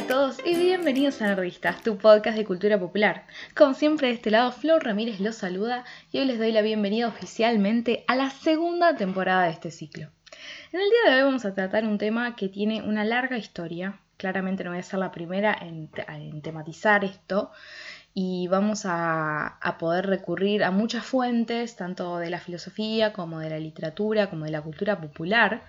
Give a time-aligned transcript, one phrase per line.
[0.00, 3.26] a todos y bienvenidos a Nerdistas, tu podcast de cultura popular.
[3.54, 7.06] Como siempre de este lado, Flor Ramírez los saluda y hoy les doy la bienvenida
[7.06, 10.08] oficialmente a la segunda temporada de este ciclo.
[10.72, 14.00] En el día de hoy vamos a tratar un tema que tiene una larga historia,
[14.16, 15.90] claramente no voy a ser la primera en,
[16.40, 17.50] tematizar esto,
[18.14, 23.50] y vamos a, a, poder recurrir a muchas fuentes, tanto de la filosofía como de
[23.50, 25.62] la literatura, como de la cultura popular,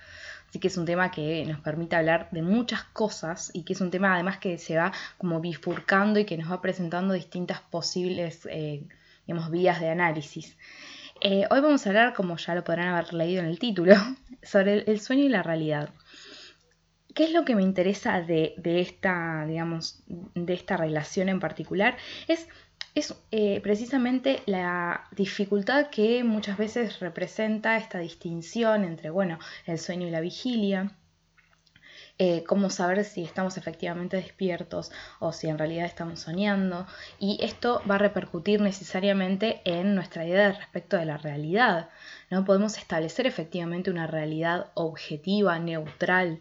[0.51, 3.79] Así que es un tema que nos permite hablar de muchas cosas y que es
[3.79, 8.45] un tema además que se va como bifurcando y que nos va presentando distintas posibles,
[8.51, 8.83] eh,
[9.25, 10.57] digamos, vías de análisis.
[11.21, 13.95] Eh, hoy vamos a hablar, como ya lo podrán haber leído en el título,
[14.43, 15.91] sobre el, sueño y la realidad.
[17.15, 20.03] ¿Qué es lo que me interesa de, de, esta, digamos,
[20.35, 21.95] de esta relación en particular?
[22.27, 22.49] Es
[22.93, 30.07] es eh, precisamente la dificultad que muchas veces representa esta distinción entre, bueno, el sueño
[30.07, 30.91] y la vigilia.
[32.23, 36.85] Eh, cómo saber si estamos efectivamente despiertos o si en realidad estamos soñando.
[37.17, 41.89] Y esto va a repercutir necesariamente en nuestra idea respecto de la realidad.
[42.29, 46.39] No podemos establecer efectivamente una realidad objetiva, neutral,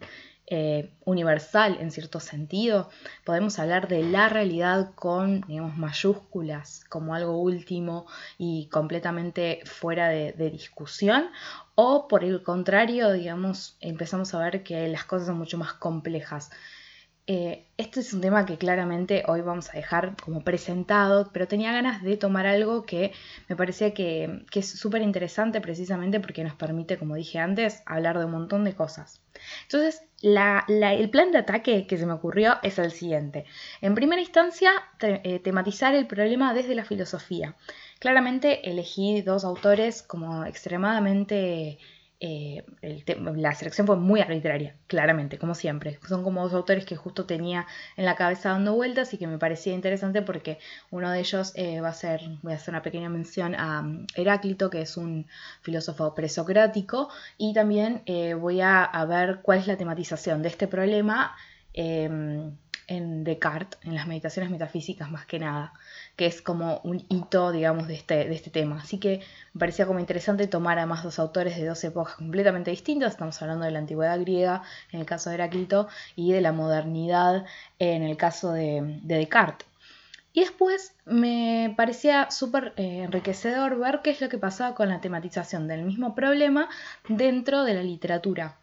[0.52, 2.90] eh, universal en cierto sentido.
[3.24, 10.50] Podemos hablar de la realidad con, digamos, mayúsculas como algo último y completamente fuera de,
[10.50, 11.30] discusión.
[11.76, 16.50] O por el contrario, digamos, empezamos a ver que las cosas son mucho más complejas.
[17.76, 22.02] Este es un tema que claramente hoy vamos a dejar como presentado, pero tenía ganas
[22.02, 23.12] de tomar algo que
[23.48, 28.18] me parecía que, que es súper interesante precisamente porque nos permite, como dije antes, hablar
[28.18, 29.22] de un montón de cosas.
[29.62, 33.44] Entonces, el plan de ataque que se me ocurrió es el siguiente.
[33.80, 37.54] En primera instancia, eh, tematizar el problema desde la filosofía.
[38.00, 41.78] Claramente elegí dos autores como extremadamente
[42.22, 45.98] eh, la selección fue muy arbitraria, claramente, como siempre.
[46.06, 47.66] Son como dos autores que justo tenía
[47.96, 50.58] en la cabeza dando vueltas y que me parecía interesante porque
[50.90, 54.06] uno de ellos eh, va a ser, voy a hacer una pequeña mención a um,
[54.14, 55.26] Heráclito, que es un
[55.62, 57.08] filósofo presocrático,
[57.38, 61.34] y también eh, voy a, a, ver cuál es la tematización de este problema
[61.72, 62.52] em,
[62.90, 65.72] en Descartes, en las meditaciones metafísicas más que nada
[66.16, 68.80] que es como un hito, digamos, de este, de este tema.
[68.82, 69.20] Así que
[69.54, 73.12] me parecía como interesante tomar a más dos autores de dos épocas completamente distintas.
[73.12, 74.62] Estamos hablando de la antigüedad griega,
[74.92, 77.46] en el caso de Heráclito, y de la modernidad,
[77.78, 79.66] en el caso de, Descartes.
[80.34, 85.00] Y después me parecía súper eh, enriquecedor ver qué es lo que pasaba con la
[85.00, 86.68] tematización del mismo problema
[87.08, 88.59] dentro de la literatura.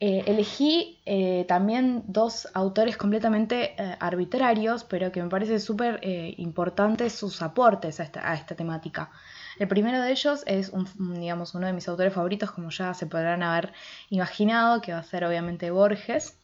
[0.00, 5.98] Eh, elegí eh, también dos autores completamente eh, arbitrarios, pero que me parece súper
[6.38, 9.10] importantes sus aportes a esta, temática.
[9.58, 13.42] El primero de ellos es digamos, uno de mis autores favoritos, como ya se podrán
[13.42, 13.72] haber
[14.08, 16.38] imaginado, que va a ser obviamente Borges.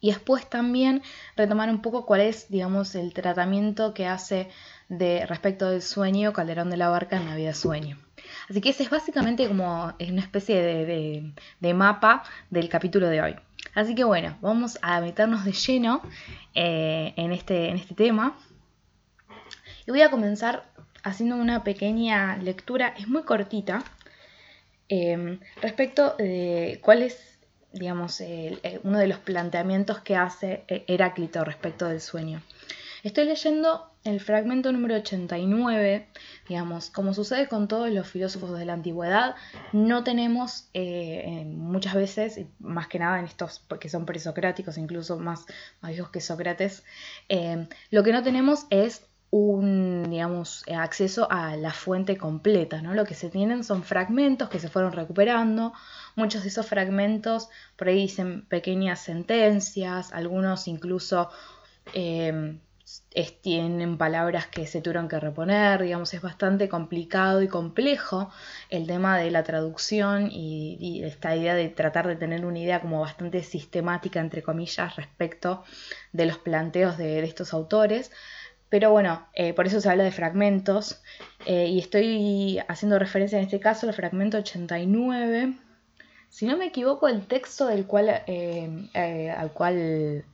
[0.00, 1.02] Y después también
[1.36, 4.48] retomar un poco cuál es, digamos, el tratamiento que hace
[4.88, 7.98] de respecto del sueño Calderón de la Barca en la vida sueño.
[8.48, 10.62] Así que ese es básicamente como una especie
[11.60, 13.36] de, mapa del capítulo de hoy.
[13.74, 16.02] Así que bueno, vamos a meternos de lleno
[16.54, 18.36] eh, en, este, en este tema.
[19.86, 20.64] Y voy a comenzar
[21.02, 23.84] haciendo una pequeña lectura, es muy cortita,
[24.88, 27.38] eh, respecto de cuál es,
[27.72, 28.22] digamos,
[28.82, 32.40] uno de los planteamientos que hace Heráclito respecto del sueño.
[33.02, 36.08] Estoy leyendo el fragmento número 89,
[36.46, 39.34] digamos, como sucede con todos los filósofos de la antigüedad,
[39.72, 45.46] no tenemos eh, muchas veces, más que nada en estos que son presocráticos, incluso más,
[45.82, 46.84] viejos que Sócrates,
[47.30, 52.94] eh, lo que no tenemos es un, digamos, acceso a la fuente completa, ¿no?
[52.94, 55.72] Lo que se tienen son fragmentos que se fueron recuperando,
[56.14, 61.30] muchos de esos fragmentos por ahí dicen pequeñas sentencias, algunos incluso
[61.94, 62.58] eh,
[63.40, 68.30] tienen palabras que se tuvieron que reponer, digamos, es bastante complicado y complejo
[68.68, 73.00] el tema de la traducción y, esta idea de tratar de tener una idea como
[73.00, 75.64] bastante sistemática, entre comillas, respecto
[76.12, 78.10] de los planteos de, estos autores.
[78.68, 81.00] Pero bueno, eh, por eso se habla de fragmentos
[81.46, 85.56] eh, y estoy haciendo referencia en este caso al fragmento 89.
[86.28, 90.24] Si no me equivoco, el texto del cual, eh, al cual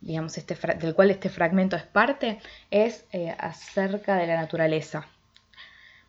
[0.00, 2.38] digamos, este, del cual este fragmento es parte,
[2.70, 5.06] es eh, acerca de la naturaleza.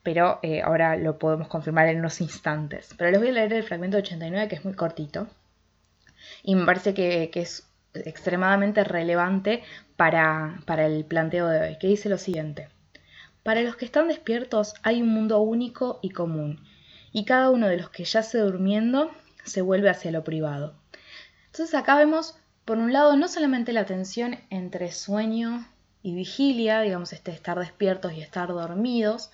[0.03, 2.93] Pero eh, ahora lo podemos confirmar en unos instantes.
[2.97, 5.27] Pero les voy a leer el fragmento 89 que es muy cortito.
[6.43, 9.63] Y me parece que, es extremadamente relevante
[9.97, 12.69] para, para el planteo de hoy, que dice lo siguiente.
[13.43, 16.63] Para los que están despiertos hay un mundo único y común,
[17.11, 19.11] y cada uno de los que yace durmiendo
[19.43, 20.75] se vuelve hacia lo privado.
[21.47, 25.67] Entonces acá vemos por un lado, no solamente la tensión entre sueño
[26.03, 29.31] y vigilia, digamos, este estar despiertos y estar dormidos,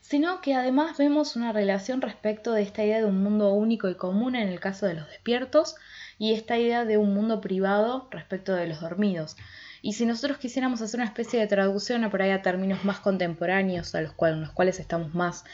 [0.00, 3.94] sino que además vemos una relación respecto de esta idea de un mundo único y
[3.94, 5.76] común en el caso de los despiertos
[6.18, 9.36] y esta idea de un mundo privado respecto de los dormidos.
[9.80, 13.00] Y si nosotros quisiéramos hacer una especie de traducción a por ahí a términos más
[13.00, 15.44] contemporáneos, a los cuales estamos más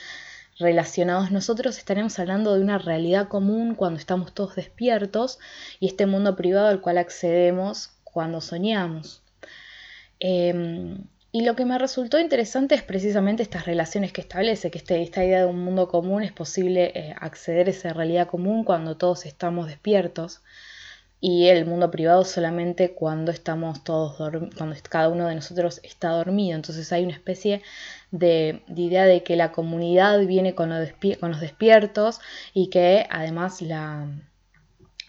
[0.59, 5.39] relacionados nosotros, estaríamos hablando de una realidad común cuando estamos todos despiertos
[5.81, 9.23] y este mundo privado al cual accedemos cuando soñamos.
[10.21, 15.03] Em, y lo que me resultó interesante es precisamente estas relaciones que establece, que este,
[15.03, 18.97] esta idea de un mundo común es posible eh, acceder a esa realidad común cuando
[18.97, 20.43] todos estamos despiertos
[21.21, 24.17] y el mundo privado solamente cuando estamos todos
[24.57, 26.55] cuando cada uno de nosotros está dormido.
[26.55, 27.63] Entonces hay una especie
[28.11, 30.71] de, idea de que la comunidad viene con,
[31.21, 32.21] con, los despiertos
[32.55, 34.09] y que además la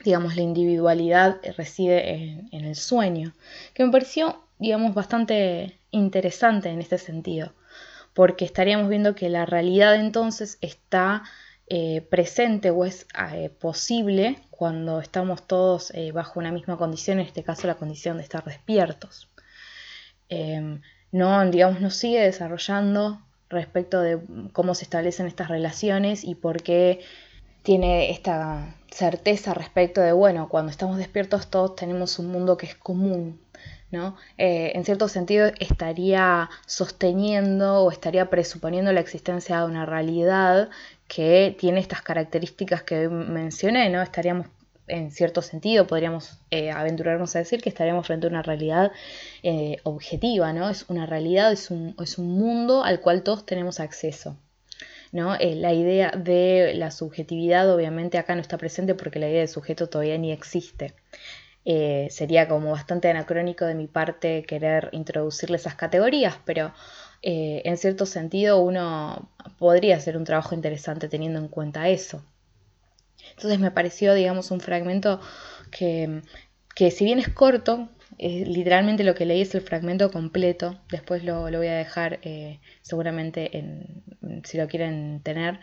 [0.03, 3.33] digamos la individualidad reside en, en el sueño,
[3.73, 7.53] que me pareció digamos bastante interesante en este sentido,
[8.13, 11.23] porque estaríamos viendo que la realidad entonces está
[11.71, 17.27] eh, presente o es eh, posible cuando estamos todos eh, bajo una misma condición, en
[17.27, 19.29] este caso la condición de estar despiertos.
[20.29, 20.81] Em,
[21.11, 24.19] no, digamos, nos sigue desarrollando respecto de
[24.51, 27.01] cómo se establecen estas relaciones y por qué
[27.61, 32.75] tiene esta certeza respecto de, bueno, cuando estamos despiertos todos tenemos un mundo que es
[32.75, 33.39] común,
[33.91, 34.15] ¿no?
[34.37, 40.69] en cierto sentido estaría sosteniendo o estaría presuponiendo la existencia de una realidad
[41.09, 44.01] que tiene estas características que mencioné, ¿no?
[44.01, 44.47] Estaríamos
[44.87, 48.91] en cierto sentido, podríamos eh, aventurarnos a decir que estaríamos frente a una realidad
[49.43, 50.69] eh, objetiva, ¿no?
[50.69, 54.37] Es una realidad, es un, es un, mundo al cual todos tenemos acceso.
[55.11, 55.35] ¿no?
[55.35, 59.47] Eh, la idea de la subjetividad obviamente acá no está presente porque la idea de
[59.47, 60.93] sujeto todavía ni existe.
[62.09, 66.73] sería como bastante anacrónico de mi parte querer introducirle esas categorías, pero
[67.21, 72.23] eh, en cierto sentido uno podría hacer un trabajo interesante teniendo en cuenta eso.
[73.31, 75.19] Entonces me pareció, digamos, un fragmento
[75.71, 76.21] que,
[76.75, 77.89] que si bien es corto,
[78.19, 83.57] literalmente lo que leí es el fragmento completo, después lo, voy a dejar eh, seguramente
[83.57, 84.03] en,
[84.43, 85.59] si lo quieren tener.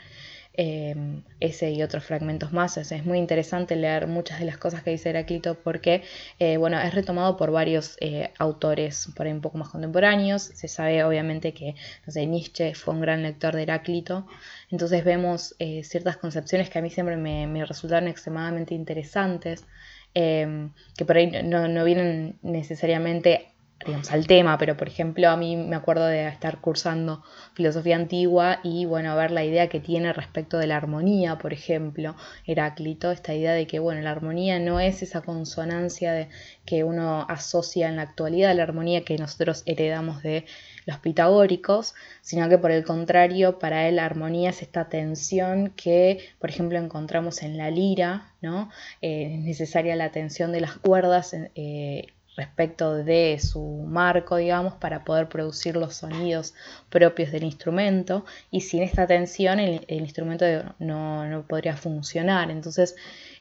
[0.59, 2.79] Em, ese y otros fragmentos más.
[2.79, 6.03] Es, muy interesante leer muchas de las cosas que dice Heráclito porque,
[6.39, 10.43] eh, bueno, es retomado por varios eh, autores por ahí un poco más contemporáneos.
[10.43, 11.75] Se sabe obviamente que,
[12.07, 14.27] Nietzsche fue un gran lector de Heráclito.
[14.71, 19.67] Entonces vemos eh, ciertas concepciones que a mí siempre me, resultaron extremadamente interesantes.
[20.15, 23.49] Em, que por ahí no, no vienen necesariamente
[24.11, 27.23] al tema, pero por ejemplo a mí me acuerdo de estar cursando
[27.55, 32.17] filosofía antigua y bueno, ver la idea que tiene respecto de la armonía, por ejemplo,
[32.47, 36.29] Heráclito, esta idea de que bueno, la armonía no es esa consonancia de,
[36.65, 40.47] que uno asocia en la actualidad, la armonía que nosotros heredamos de
[40.87, 46.21] los pitagóricos, sino que por el contrario, para él la armonía es esta tensión que,
[46.39, 48.71] por ejemplo, encontramos en la lira, ¿no?
[49.03, 52.07] Eh, es necesaria la tensión de las cuerdas eh,
[52.37, 56.55] respecto de su marco, digamos, para poder producir los sonidos
[56.91, 60.45] propios del instrumento y sin esta tensión el, instrumento
[60.79, 62.51] no, podría funcionar.
[62.51, 62.95] Entonces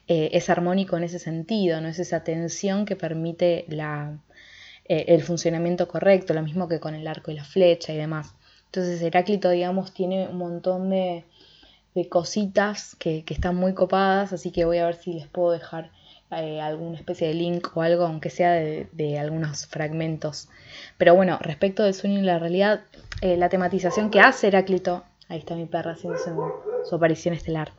[0.08, 4.18] eh, es armónico en ese sentido, no es esa tensión que permite la,
[4.88, 8.34] eh, el funcionamiento correcto, lo mismo que con el arco y la flecha y demás.
[8.66, 11.24] Entonces Heráclito, digamos, tiene un montón de,
[12.10, 15.90] cositas que, que están muy copadas, así que voy a ver si les puedo dejar
[16.30, 20.48] eh, alguna especie de link o algo, aunque sea de, algunos fragmentos.
[20.98, 22.80] Pero bueno, respecto del sueño y la realidad,
[23.20, 26.18] eh, la tematización que hace Heráclito, ahí está mi perra haciendo
[26.84, 27.72] su aparición estelar,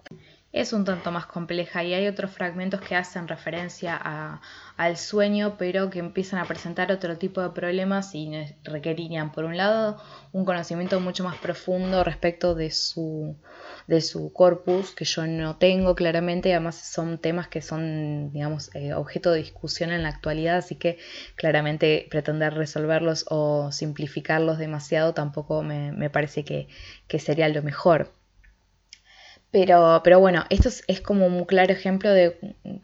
[0.54, 4.40] es un tanto más compleja y hay otros fragmentos que hacen referencia
[4.78, 8.32] al sueño, pero que empiezan a presentar otro tipo de problemas y
[8.64, 10.02] requerirían, por un lado,
[10.32, 13.36] un conocimiento mucho más profundo respecto de su,
[13.88, 18.94] de su corpus, que yo no tengo claramente, además son temas que son, digamos, eh,
[18.94, 20.98] objeto de discusión en la actualidad, así que
[21.36, 28.12] claramente pretender resolverlos o simplificarlos demasiado tampoco me, parece que sería lo mejor.
[29.50, 32.38] Pero, pero bueno, esto es, como un claro ejemplo de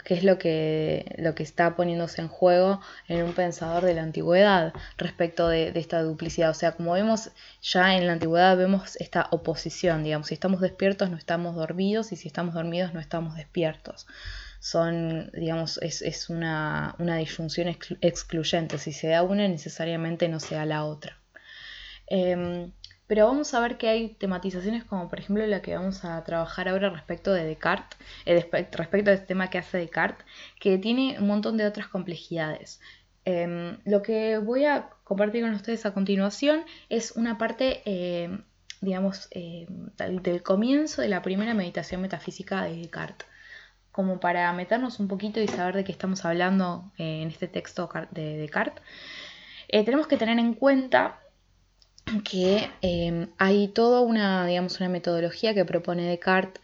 [0.06, 2.80] qué es lo que, lo que está poniéndose en juego
[3.10, 6.50] en un pensador de la antigüedad respecto de, esta duplicidad.
[6.52, 11.10] O sea, como vemos ya en la antigüedad, vemos esta oposición, digamos, si estamos despiertos
[11.10, 14.08] no estamos dormidos y si estamos dormidos no estamos despiertos.
[14.62, 17.68] Son, digamos, es, es una, una, disyunción
[18.00, 18.78] excluyente.
[18.78, 21.18] Si se da una, necesariamente no se da la otra.
[22.08, 22.72] Em,
[23.08, 26.70] pero vamos a ver que hay tematizaciones como por ejemplo la que vamos a trabajar
[26.70, 28.34] ahora respecto de Descartes, eh,
[28.72, 30.26] respecto a este tema que hace Descartes,
[30.60, 32.80] que tiene un montón de otras complejidades.
[33.26, 38.44] Em, lo que voy a compartir con ustedes a continuación es una parte, em,
[38.82, 43.28] digamos, em, del comienzo de la primera meditación metafísica de Descartes,
[43.92, 47.90] como para meternos un poquito y saber de qué estamos hablando eh, en este texto
[48.12, 48.84] de Descartes.
[49.70, 51.23] Eh, tenemos que tener en cuenta
[52.22, 52.70] que
[53.38, 56.62] hay toda una, digamos, una metodología que propone Descartes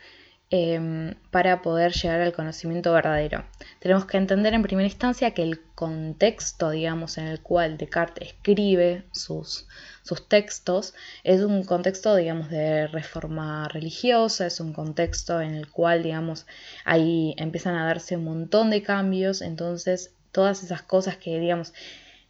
[0.52, 3.46] Em, para poder llegar al conocimiento verdadero.
[3.80, 9.04] Tenemos que entender en primera instancia que el contexto, digamos, en el cual Descartes escribe
[9.12, 9.68] sus,
[10.02, 16.02] sus textos es un contexto, digamos, de reforma religiosa, es un contexto en el cual,
[16.02, 16.48] digamos,
[16.84, 21.74] ahí empiezan a darse un montón de cambios, entonces todas esas cosas que, digamos,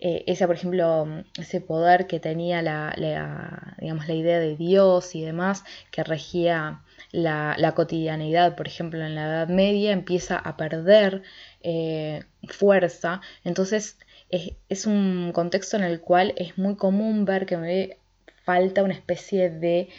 [0.02, 5.24] eh, ese, por ejemplo, ese poder que tenía la, digamos, la idea de Dios y
[5.24, 11.24] demás, que regía la, cotidianidad, por ejemplo, en la Edad Media, empieza a perder
[11.62, 13.20] eh, fuerza.
[13.44, 13.98] Entonces,
[14.30, 17.98] es, un contexto en el cual es muy común ver que me
[18.46, 19.90] falta una especie de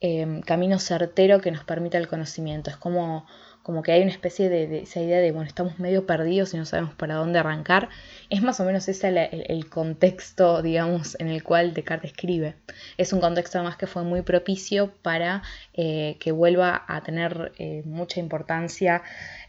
[0.00, 2.70] eh, camino certero que nos permita el conocimiento.
[2.70, 3.26] Es como
[3.68, 6.64] como que hay una especie de, esa idea de, bueno, estamos medio perdidos y no
[6.64, 7.90] sabemos para dónde arrancar.
[8.30, 12.54] Es más o menos ese el, contexto, digamos, en el cual Descartes escribe.
[12.96, 15.42] Es un contexto además que fue muy propicio para
[15.74, 19.02] eh, que vuelva a tener eh, mucha importancia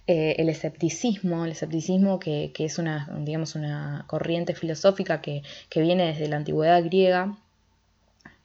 [0.06, 6.08] eh, el escepticismo, el escepticismo que, es una, digamos, una corriente filosófica que, que viene
[6.08, 7.38] desde la antigüedad griega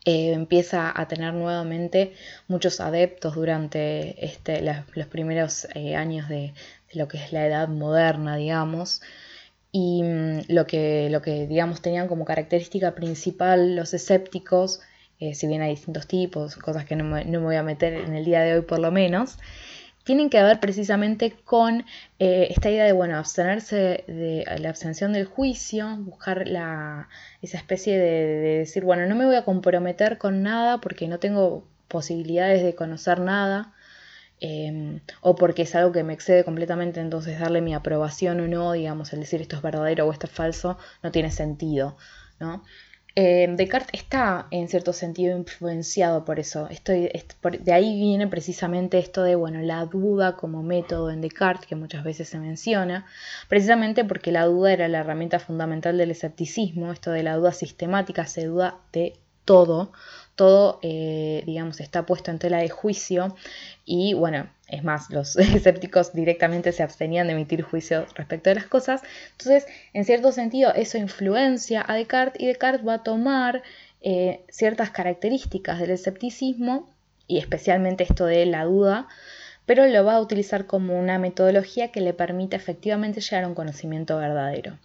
[0.04, 2.12] eh, empieza a tener nuevamente
[2.46, 4.62] muchos adeptos durante este,
[4.94, 6.52] los primeros eh, años de,
[6.92, 9.00] lo que es la edad moderna, digamos.
[9.73, 14.80] Y mm, lo, que, lo que, digamos, tenían como característica principal los escépticos,
[15.20, 18.14] eh, si bien hay distintos tipos, cosas que no no me voy a meter en
[18.14, 19.38] el día de hoy por lo menos,
[20.04, 21.84] tienen que ver precisamente con
[22.18, 27.08] eh, esta idea de, bueno, abstenerse de la abstención del juicio, buscar la,
[27.42, 31.66] esa especie de, decir, bueno, no me voy a comprometer con nada porque no tengo
[31.88, 33.73] posibilidades de conocer nada,
[34.40, 38.73] em, o porque es algo que me excede completamente, entonces darle mi aprobación o no,
[38.73, 41.96] digamos, el decir esto es verdadero o esto es falso, no tiene sentido,
[42.40, 42.62] ¿no?
[43.16, 46.68] Eh, Descartes está en cierto sentido influenciado por eso.
[46.88, 52.02] De ahí viene precisamente esto de bueno, la duda como método en Descartes, que muchas
[52.02, 53.06] veces se menciona,
[53.49, 58.26] precisamente porque la duda era la herramienta fundamental del escepticismo, esto de la duda sistemática,
[58.26, 59.92] se duda de todo,
[60.34, 63.36] todo, eh, digamos, está puesto en tela de juicio
[63.84, 68.66] y bueno, es más, los escépticos directamente se abstenían de emitir juicio respecto de las
[68.66, 69.02] cosas.
[69.32, 73.62] Entonces, en cierto sentido, eso influencia a Descartes y Descartes va a tomar
[74.00, 76.90] eh, ciertas características del escepticismo
[77.26, 79.08] y especialmente esto de la duda,
[79.66, 83.54] pero lo va a utilizar como una metodología que le permite efectivamente llegar a un
[83.54, 84.78] conocimiento verdadero.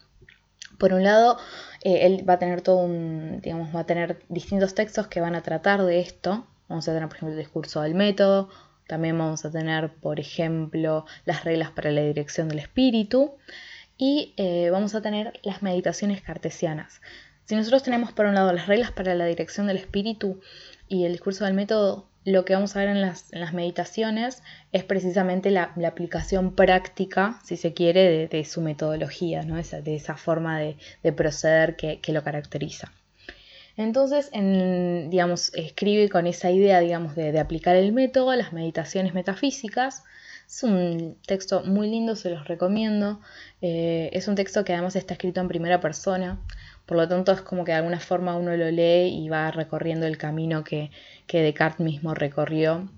[0.80, 1.38] Por un lado,
[1.84, 5.36] eh, él va a tener todo un, digamos, va a tener distintos textos que van
[5.36, 6.48] a tratar de esto.
[6.68, 8.50] Vamos a tener, por ejemplo, el discurso del método,
[8.90, 13.36] también vamos a tener, por ejemplo, las reglas para la dirección del espíritu
[14.00, 17.00] y eh, vamos a tener las meditaciones cartesianas.
[17.46, 20.42] Si nosotros tenemos por un lado las reglas para la dirección del espíritu
[20.88, 25.52] y el discurso del método, lo que vamos a ver en las, meditaciones es precisamente
[25.52, 29.56] la, aplicación práctica, si se quiere, de, su metodología, ¿no?
[29.56, 32.92] de esa forma de, proceder que, lo caracteriza.
[33.78, 40.04] Entonces, digamos, escribe con esa idea digamos, de, aplicar el método las meditaciones metafísicas.
[40.46, 43.22] Es un texto muy lindo, se los recomiendo.
[43.62, 46.42] Eh, es un texto que además está escrito en primera persona,
[46.90, 50.08] por lo tanto es como que de alguna forma uno lo lee y va recorriendo
[50.08, 50.90] el camino que,
[51.28, 52.90] que Descartes mismo recorrió.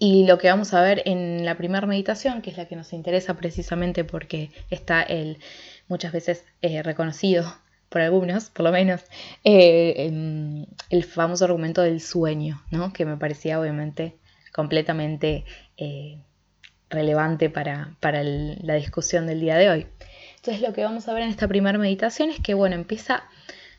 [0.00, 2.92] Y lo que vamos a ver en la primera meditación, que es la que nos
[2.92, 5.38] interesa precisamente porque está el
[5.86, 7.44] muchas veces eh, reconocido
[7.88, 9.04] por algunos, por lo menos,
[9.44, 12.92] eh, el famoso argumento del sueño, ¿no?
[12.92, 14.16] que me parecía obviamente
[14.52, 15.44] completamente
[15.76, 16.18] eh,
[16.90, 19.86] relevante para, la discusión del día de hoy.
[20.38, 23.24] Entonces lo que vamos a ver en esta primera meditación es que, bueno, empieza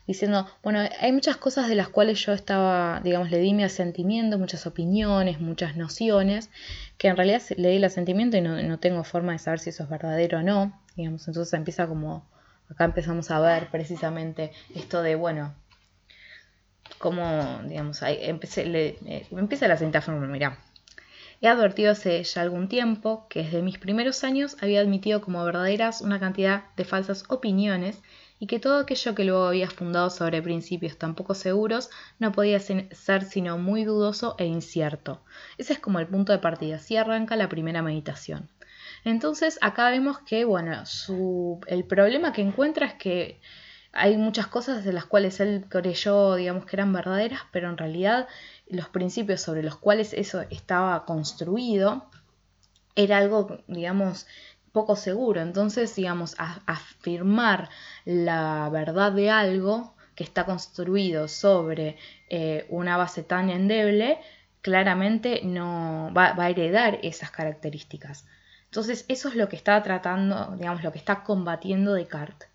[0.06, 4.38] diciendo, bueno, hay muchas cosas de las cuales yo estaba, digamos, le di mi asentimiento,
[4.38, 6.50] muchas opiniones, muchas nociones,
[6.98, 9.84] que en realidad le di el asentimiento y no, tengo forma de saber si eso
[9.84, 12.26] es verdadero o no, digamos, entonces empieza como,
[12.68, 15.54] acá empezamos a ver precisamente esto de, bueno,
[16.98, 20.58] cómo, digamos, ahí empecé, le, eh, empieza la siguiente mira,
[21.42, 26.02] He advertido hace ya algún tiempo que desde mis primeros años había admitido como verdaderas
[26.02, 28.02] una cantidad de falsas opiniones
[28.38, 32.60] y que todo aquello que luego había fundado sobre principios tan poco seguros no podía
[32.60, 35.22] ser sino muy dudoso e incierto.
[35.56, 38.50] Ese es como el punto de partida, así arranca la primera meditación.
[39.04, 40.82] Entonces acá vemos que, bueno,
[41.68, 43.40] el problema que encuentra es que
[43.92, 48.28] hay muchas cosas de las cuales él creyó, digamos, que eran verdaderas, pero en realidad
[48.68, 52.04] los principios sobre los cuales eso estaba construido
[52.94, 54.26] era algo, digamos,
[54.72, 55.40] poco seguro.
[55.40, 57.68] Entonces, digamos, afirmar
[58.04, 61.96] la verdad de algo que está construido sobre
[62.28, 64.18] eh, una base tan endeble,
[64.62, 68.26] claramente no va, va, a heredar esas características.
[68.66, 72.49] Entonces, eso es lo que está tratando, digamos, lo que está combatiendo Descartes.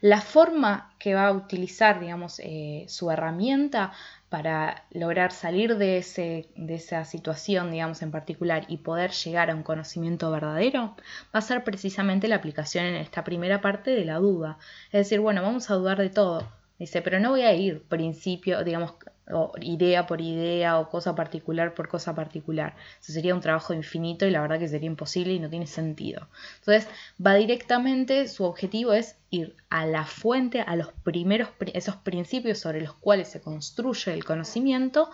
[0.00, 3.92] La forma que va a utilizar, digamos, eh, su herramienta
[4.30, 9.54] para lograr salir de, ese, de esa situación, digamos, en particular y poder llegar a
[9.54, 10.96] un conocimiento verdadero,
[11.34, 14.58] va a ser precisamente la aplicación en esta primera parte de la duda.
[14.86, 16.48] Es decir, bueno, vamos a dudar de todo.
[16.78, 18.94] Dice, pero no voy a ir principio, digamos,
[19.32, 22.76] o idea por idea o cosa particular por cosa particular.
[23.00, 26.28] Eso sería un trabajo infinito y la verdad que sería imposible y no tiene sentido.
[26.58, 26.88] Entonces
[27.24, 32.80] va directamente, su objetivo es ir a la fuente, a los primeros, esos principios sobre
[32.80, 35.10] los cuales se construye el conocimiento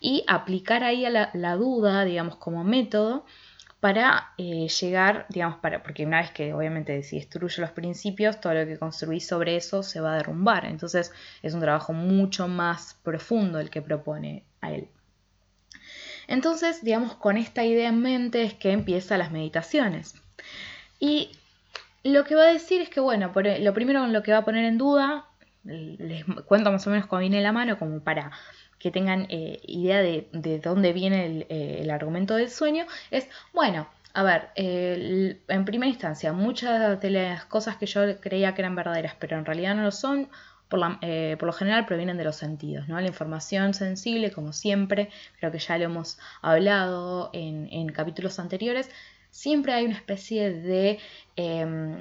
[0.00, 3.24] y aplicar ahí a la, la duda, digamos, como método
[3.82, 8.54] para eh, llegar, digamos, para, porque una vez que obviamente si destruye los principios, todo
[8.54, 10.66] lo que construís sobre eso se va a derrumbar.
[10.66, 11.10] Entonces
[11.42, 14.86] es un trabajo mucho más profundo el que propone a él.
[16.28, 20.14] Entonces, digamos, con esta idea en mente es que empieza las meditaciones.
[21.00, 21.32] Y
[22.04, 24.44] lo que va a decir es que, bueno, lo primero en lo que va a
[24.44, 25.26] poner en duda,
[25.64, 28.30] les cuento más o menos cómo viene la mano, como para
[28.82, 34.24] que tengan eh, idea de, dónde viene eh, el, argumento del sueño, es, bueno, a
[34.24, 39.38] ver, en primera instancia, muchas de las cosas que yo creía que eran verdaderas, pero
[39.38, 40.28] en realidad no lo son,
[40.68, 43.00] por, eh, lo general provienen de los sentidos, ¿no?
[43.00, 48.90] La información sensible, como siempre, creo que ya lo hemos hablado en capítulos anteriores,
[49.30, 50.98] siempre hay una especie de
[51.36, 51.96] em,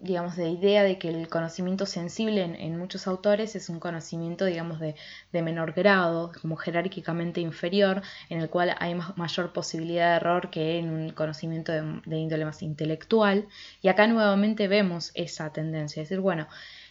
[0.00, 4.78] digamos, de idea de que el conocimiento sensible en, muchos autores es un conocimiento, digamos,
[4.80, 4.94] de,
[5.32, 10.90] menor grado, como jerárquicamente inferior, en el cual hay mayor posibilidad de error que en
[10.90, 13.48] un conocimiento de, índole más intelectual.
[13.82, 16.46] Y acá nuevamente vemos esa tendencia, es decir, bueno,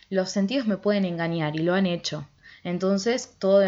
[0.09, 2.27] los sentidos me pueden engañar y lo han hecho.
[2.63, 3.63] Entonces, todos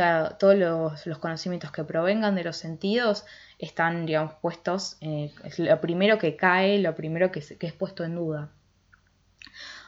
[0.58, 3.26] los, conocimientos que provengan de los sentidos
[3.60, 8.16] están, digamos, puestos, eh, es lo primero que cae, lo primero que es puesto en
[8.16, 8.52] duda.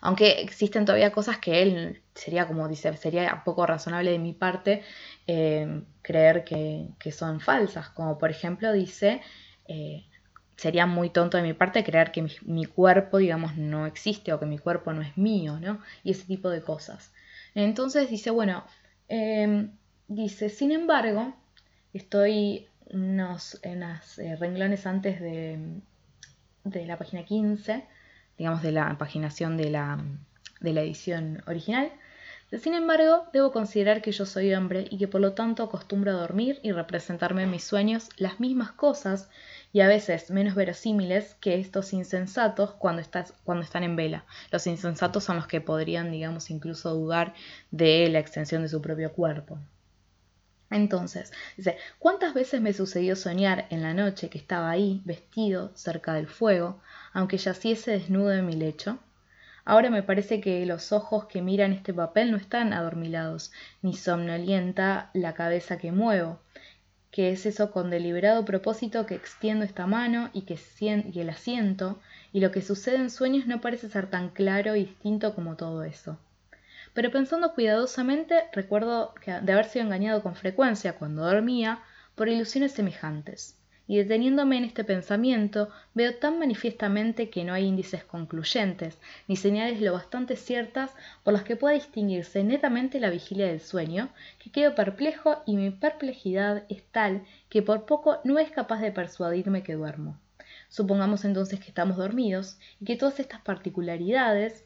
[0.02, 4.84] Aunque existen todavía cosas que él sería como dice, sería poco razonable de mi parte
[5.28, 7.90] eh, creer que, son falsas.
[7.90, 9.22] Como por ejemplo dice,
[9.68, 10.06] eh,
[10.56, 14.46] sería muy tonto de mi parte creer que mi, cuerpo, digamos, no existe o que
[14.46, 15.82] mi cuerpo no es mío, ¿no?
[16.04, 17.12] Y ese tipo de cosas.
[17.56, 18.64] Entonces dice, bueno,
[19.08, 19.72] em,
[20.08, 21.34] dice, sin embargo,
[21.94, 25.82] estoy unos, unos eh, renglones antes de,
[26.64, 27.86] de la página 15
[28.40, 30.00] digamos, de la paginación de la,
[30.62, 31.92] de la edición original.
[32.58, 36.16] Sin embargo, debo considerar que yo soy hombre y que por lo tanto acostumbro a
[36.16, 39.30] dormir y representarme en mis sueños las mismas cosas
[39.72, 43.04] y a veces menos verosímiles que estos insensatos cuando,
[43.44, 44.26] cuando están en vela.
[44.52, 47.36] Los insensatos son los que podrían, digamos, incluso dudar
[47.70, 49.60] de la extensión de su propio cuerpo.
[50.72, 56.14] Entonces, dice, ¿cuántas veces me sucedió soñar en la noche que estaba ahí, vestido, cerca
[56.14, 56.80] del fuego,
[57.12, 59.00] aunque yaciese desnudo en mi lecho?
[59.66, 63.52] Ahora me parece que los ojos que miran este papel no están adormilados,
[63.82, 66.40] ni somnolienta la cabeza que muevo,
[67.12, 72.00] que es eso con deliberado propósito que extiendo esta mano y que, y el asiento,
[72.32, 75.84] y lo que sucede en sueños no parece ser tan claro y distinto como todo
[75.84, 76.20] eso
[77.00, 81.80] pero pensando cuidadosamente recuerdo de haber sido engañado con frecuencia cuando dormía
[82.14, 83.58] por ilusiones semejantes,
[83.88, 88.98] y deteniéndome en este pensamiento veo tan manifiestamente que no hay índices concluyentes,
[89.30, 90.92] ni señales lo bastante ciertas
[91.24, 95.70] por las que pueda distinguirse netamente la vigilia del sueño, que quedo perplejo y mi
[95.70, 100.20] perplejidad es tal que por poco no es capaz de persuadirme que duermo.
[100.68, 104.66] Supongamos entonces que estamos dormidos y que todas estas particularidades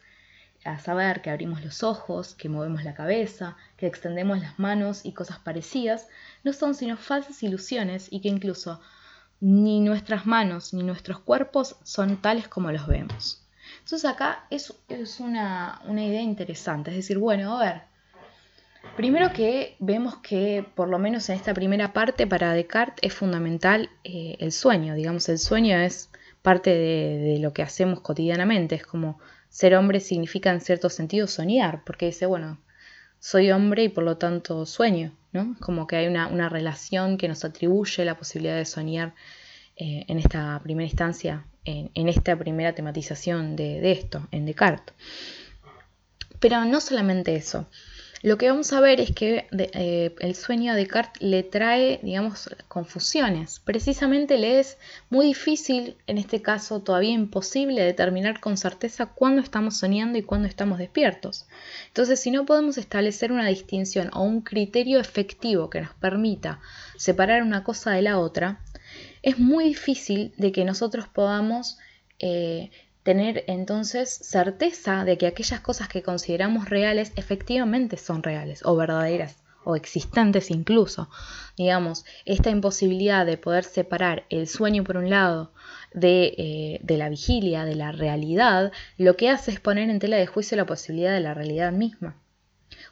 [0.65, 5.13] a saber que abrimos los ojos, que movemos la cabeza, que extendemos las manos y
[5.13, 6.08] cosas parecidas,
[6.43, 8.80] no son sino falsas ilusiones y que incluso
[9.39, 13.45] ni nuestras manos ni nuestros cuerpos son tales como los vemos.
[13.80, 14.73] Entonces acá es,
[15.19, 17.93] una, una idea interesante, es decir, bueno, a ver,
[18.97, 23.89] Primero que vemos que por lo menos en esta primera parte para Descartes es fundamental
[24.04, 26.12] eh, el sueño, digamos, el sueño es
[26.43, 29.19] parte de, lo que hacemos cotidianamente, es como
[29.54, 32.58] ser hombre significa en cierto sentido soñar, porque dice, bueno,
[33.20, 35.56] soy hombre y por lo tanto sueño, ¿no?
[35.60, 39.13] Como que hay una, relación que nos atribuye la posibilidad de soñar
[39.76, 44.96] eh, en esta primera instancia, en, esta primera tematización de, de esto, en Descartes.
[46.39, 47.70] Pero no solamente eso,
[48.24, 52.50] lo que vamos a ver es que eh, el sueño a Descartes le trae, digamos,
[52.70, 53.60] confusiones.
[53.60, 54.78] Precisamente le es
[55.10, 60.48] muy difícil, en este caso todavía imposible, determinar con certeza cuándo estamos soñando y cuándo
[60.48, 61.48] estamos despiertos.
[61.88, 66.62] Entonces, si no podemos establecer una distinción o un criterio efectivo que nos permita
[66.96, 68.62] separar una cosa de la otra,
[69.22, 71.78] es muy difícil de que nosotros podamos
[72.20, 72.72] eh,
[73.04, 79.44] tener entonces certeza de que aquellas cosas que consideramos reales efectivamente son reales o verdaderas
[79.66, 81.10] o existentes incluso.
[81.58, 85.54] Digamos, esta imposibilidad de poder separar el sueño por un lado
[85.94, 90.18] de, eh, de, la vigilia, de la realidad, lo que hace es poner en tela
[90.18, 92.18] de juicio la posibilidad de la realidad misma.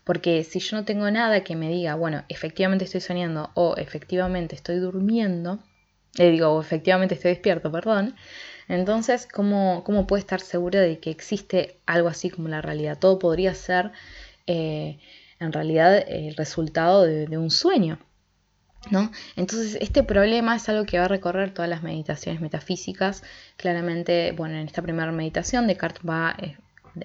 [0.03, 4.55] Porque si yo no tengo nada que me diga, bueno, efectivamente estoy soñando o efectivamente
[4.55, 5.59] estoy durmiendo,
[6.15, 8.15] le eh, digo, o efectivamente estoy despierto, perdón,
[8.71, 12.97] entonces, ¿cómo, ¿cómo puede estar segura de que existe algo así como la realidad?
[12.97, 13.91] Todo podría ser
[14.47, 14.97] eh,
[15.41, 17.99] en realidad el resultado de, un sueño.
[18.89, 19.11] ¿No?
[19.35, 23.23] Entonces, este problema es algo que va a recorrer todas las meditaciones metafísicas.
[23.57, 26.57] Claramente, bueno, en esta primera meditación, Descartes va, eh,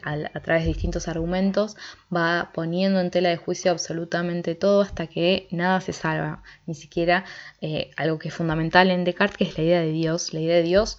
[0.04, 1.76] a, través de distintos argumentos,
[2.14, 7.24] va poniendo en tela de juicio absolutamente todo hasta que nada se salva, ni siquiera
[7.60, 10.32] eh, algo que es fundamental en Descartes, que es la idea de Dios.
[10.32, 10.98] La idea de Dios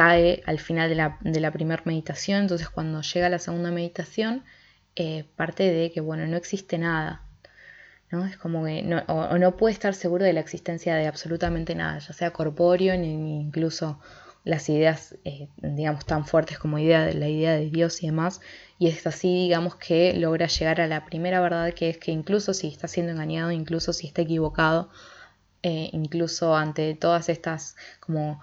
[0.00, 4.44] cae al final de la, de primera meditación, entonces cuando llega la segunda meditación,
[4.96, 7.20] eh, parte de que, bueno, no existe nada,
[8.10, 8.24] ¿no?
[8.24, 11.98] Es como que no, o, no puede estar seguro de la existencia de absolutamente nada,
[11.98, 14.00] ya sea corpóreo, ni, incluso
[14.42, 18.40] las ideas, eh, digamos, tan fuertes como idea, la idea de Dios y demás,
[18.78, 22.54] y es así, digamos, que logra llegar a la primera verdad, que es que incluso
[22.54, 24.88] si está siendo engañado, incluso si está equivocado,
[25.62, 28.40] eh, incluso ante todas estas como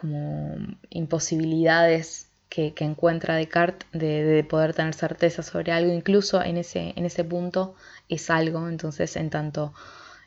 [0.00, 0.56] como
[0.88, 7.04] imposibilidades que, encuentra Descartes de, de, poder tener certeza sobre algo, incluso en ese, en
[7.04, 7.74] ese punto
[8.08, 9.74] es algo, entonces en tanto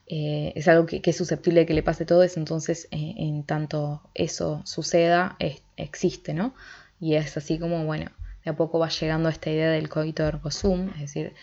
[0.05, 3.43] eh, es algo que, es susceptible de que le pase todo eso, entonces eh, en
[3.43, 5.37] tanto eso suceda,
[5.75, 6.53] existe, ¿no?
[6.99, 8.11] Y es así como, bueno,
[8.45, 11.33] de a poco va llegando esta idea del cogito ergo es decir,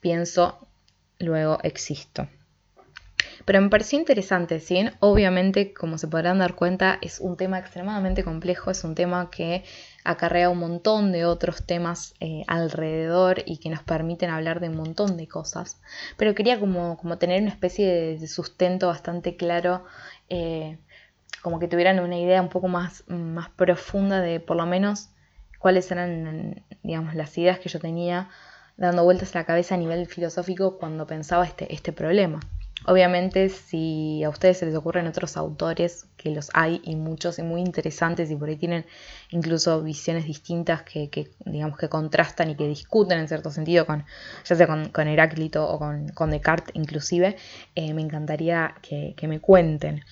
[0.00, 0.68] pienso,
[1.18, 2.28] luego existo.
[3.44, 4.88] Pero me pareció interesante, ¿sí?
[5.00, 9.64] Obviamente, como se podrán dar cuenta, es un tema extremadamente complejo, es un tema que
[10.04, 14.76] acarrea un montón de otros temas eh, alrededor y que nos permiten hablar de un
[14.76, 15.80] montón de cosas.
[16.16, 17.86] Pero quería como, como tener una especie
[18.18, 19.84] de, sustento bastante claro,
[20.28, 20.78] eh,
[21.42, 25.10] como que tuvieran una idea un poco más, más profunda de por lo menos
[25.58, 28.28] cuáles eran, digamos, las ideas que yo tenía
[28.76, 32.40] dando vueltas a la cabeza a nivel filosófico cuando pensaba este, este problema.
[32.86, 37.42] Obviamente, si a ustedes se les ocurren otros autores, que los hay y muchos y
[37.42, 38.86] muy interesantes y por ahí tienen
[39.30, 44.04] incluso visiones distintas que, digamos que contrastan y que discuten en cierto sentido con,
[44.44, 47.36] ya sea con, Heráclito o con, Descartes inclusive,
[47.74, 50.02] eh, me encantaría que, me cuenten.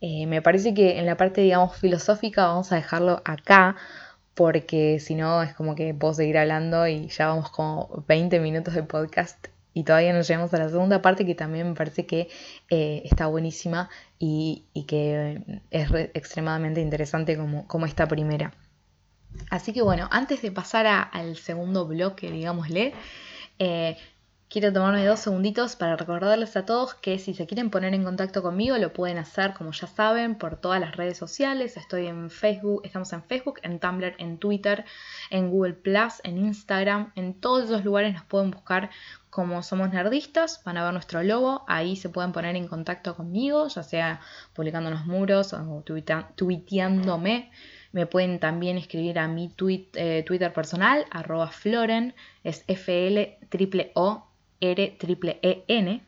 [0.00, 3.76] Eh, me parece que en la parte, digamos, filosófica vamos a dejarlo acá
[4.34, 8.74] porque si no es como que puedo seguir hablando y ya vamos como 20 minutos
[8.74, 12.30] de podcast y todavía no llegamos a la segunda parte que también me parece que
[12.70, 18.54] eh, está buenísima y, que es extremadamente interesante como, como, esta primera.
[19.50, 22.94] Así que bueno, antes de pasar al segundo bloque, digámosle,
[23.58, 23.98] eh,
[24.48, 28.44] Quiero tomarme dos segunditos para recordarles a todos que si se quieren poner en contacto
[28.44, 31.76] conmigo lo pueden hacer, como ya saben, por todas las redes sociales.
[31.76, 34.84] Estoy en Facebook, estamos en Facebook, en Tumblr, en Twitter,
[35.30, 37.10] en Google Plus, en Instagram.
[37.16, 38.90] En todos esos lugares nos pueden buscar
[39.30, 40.62] como Somos Nerdistas.
[40.64, 41.64] Van a ver nuestro logo.
[41.66, 44.20] Ahí se pueden poner en contacto conmigo, ya sea
[44.54, 45.82] publicando los muros o
[46.36, 47.50] tuiteándome.
[47.90, 49.52] Me pueden también escribir a mi
[49.94, 53.38] eh, Twitter personal, arroba floren, es F-L
[54.60, 56.02] O R-E-N.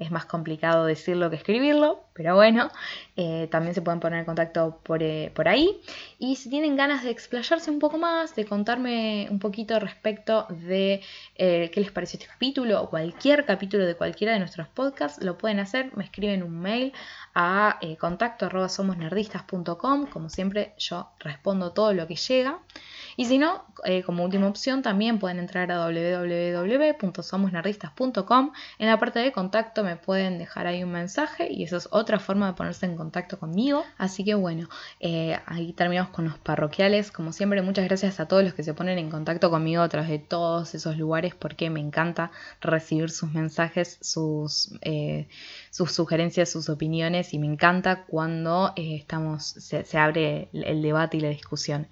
[0.00, 2.70] Es más complicado decirlo que escribirlo, pero bueno,
[3.16, 5.78] eh, también se pueden poner en contacto eh, por, ahí.
[6.18, 11.02] Y si tienen ganas de explayarse un poco más, de contarme un poquito respecto de
[11.36, 15.36] eh, qué les pareció este capítulo o cualquier capítulo de cualquiera de nuestros podcasts, lo
[15.36, 15.94] pueden hacer.
[15.94, 16.94] Me escriben un mail
[17.34, 20.06] a contacto arroba somosnerdistas.com.
[20.06, 22.58] Como siempre, yo respondo todo lo que llega.
[23.20, 28.52] Y si no, eh, como última opción, también pueden entrar a www.somosnerdistas.com.
[28.78, 32.18] En la parte de contacto me pueden dejar ahí un mensaje y esa es otra
[32.18, 33.84] forma de ponerse en contacto conmigo.
[33.98, 37.12] Así que bueno, eh, ahí terminamos con los parroquiales.
[37.12, 40.08] Como siempre, muchas gracias a todos los que se ponen en contacto conmigo a través
[40.08, 42.30] de todos esos lugares porque me encanta
[42.62, 45.28] recibir sus mensajes, sus, eh,
[45.70, 51.28] sus sugerencias, sus opiniones y me encanta cuando estamos, se abre el debate y la
[51.28, 51.86] discusión.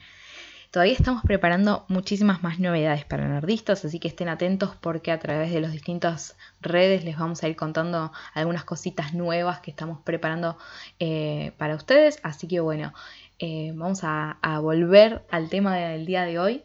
[0.71, 5.51] Todavía estamos preparando muchísimas más novedades para nerdistas, así que estén atentos porque a través
[5.51, 10.59] de las distintas redes les vamos a ir contando algunas cositas nuevas que estamos preparando
[10.99, 12.19] eh, para ustedes.
[12.23, 12.93] Así que bueno,
[13.39, 16.63] eh, vamos a, volver al tema del día de hoy.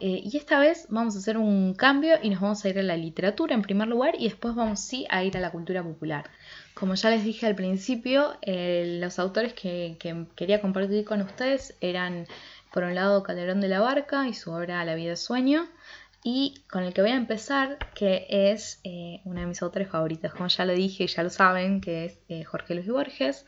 [0.00, 2.82] Eh, y esta vez vamos a hacer un cambio y nos vamos a ir a
[2.82, 6.28] la literatura en primer lugar y después vamos sí a ir a la cultura popular.
[6.74, 12.26] Como ya les dije al principio, los autores que, que, quería compartir con ustedes eran
[12.72, 15.68] por un lado, Calderón de la Barca y su obra La vida de sueño.
[16.24, 20.32] Y con el que voy a empezar, que es eh, una de mis autores favoritos,
[20.32, 23.44] como ya lo dije y ya lo saben, que es eh, Jorge Luis Borges.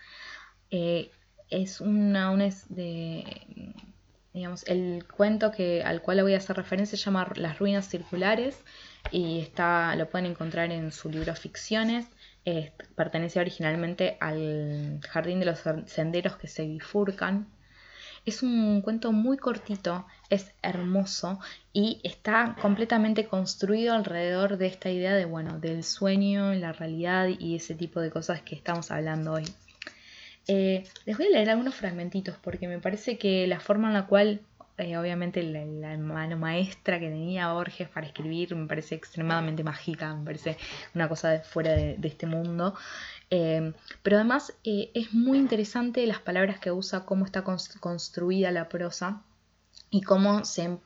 [0.70, 1.10] Eh,
[1.50, 3.74] es una, una de,
[4.32, 8.58] digamos, el cuento que, al cual voy a hacer referencia se llama Las ruinas circulares
[9.12, 12.06] y está, lo pueden encontrar en su libro Ficciones.
[12.96, 17.46] pertenece originalmente al Jardín de los Senderos que se bifurcan,
[18.24, 21.38] es un cuento muy cortito, es hermoso
[21.72, 27.56] y está completamente construido alrededor de esta idea de, bueno, del sueño, la realidad y
[27.56, 29.44] ese tipo de cosas que estamos hablando hoy.
[30.46, 34.06] Eh, les voy a leer algunos fragmentitos porque me parece que la forma en la
[34.06, 34.40] cual,
[34.78, 40.24] eh, obviamente, la, mano maestra que tenía Borges para escribir me parece extremadamente mágica, me
[40.24, 40.56] parece
[40.94, 42.74] una cosa de fuera de este mundo.
[43.36, 48.68] Em, pero además eh, es muy interesante las palabras que usa, cómo está construida la
[48.68, 49.24] prosa
[49.90, 50.78] y cómo se,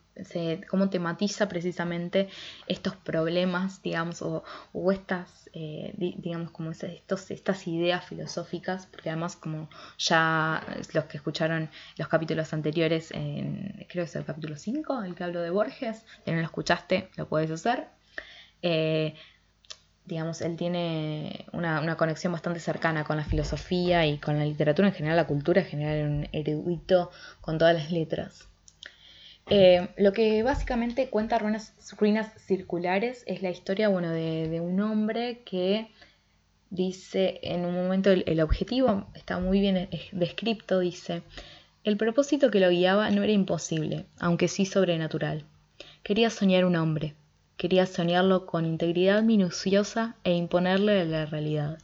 [0.71, 2.31] cómo tematiza precisamente
[2.67, 4.43] estos problemas, digamos, o,
[4.91, 12.09] estas, eh, digamos, como estas ideas filosóficas, porque además como ya los que escucharon los
[12.09, 16.31] capítulos anteriores, en, creo que es el capítulo 5, el que hablo de Borges, si
[16.31, 17.89] no lo escuchaste, lo puedes hacer.
[18.63, 19.15] Eh,
[20.09, 24.95] digamos, él tiene una, conexión bastante cercana con la filosofía y con la literatura en
[24.95, 27.11] general, la cultura en general, un erudito
[27.43, 28.49] con todas las letras.
[29.51, 35.43] Eh, lo que básicamente cuenta Ruinas, Ruinas Circulares es la historia bueno, de, un hombre
[35.45, 35.89] que
[36.71, 41.23] dice en un momento el, el objetivo está muy bien descrito, dice,
[41.85, 45.45] el propósito que lo guiaba no era imposible, aunque sí sobrenatural.
[46.03, 47.15] Quería soñar un hombre,
[47.59, 51.79] Quería soñarlo con integridad minuciosa e imponerle la realidad.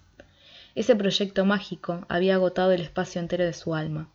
[0.77, 4.09] Ese proyecto mágico había agotado el espacio entero de su alma.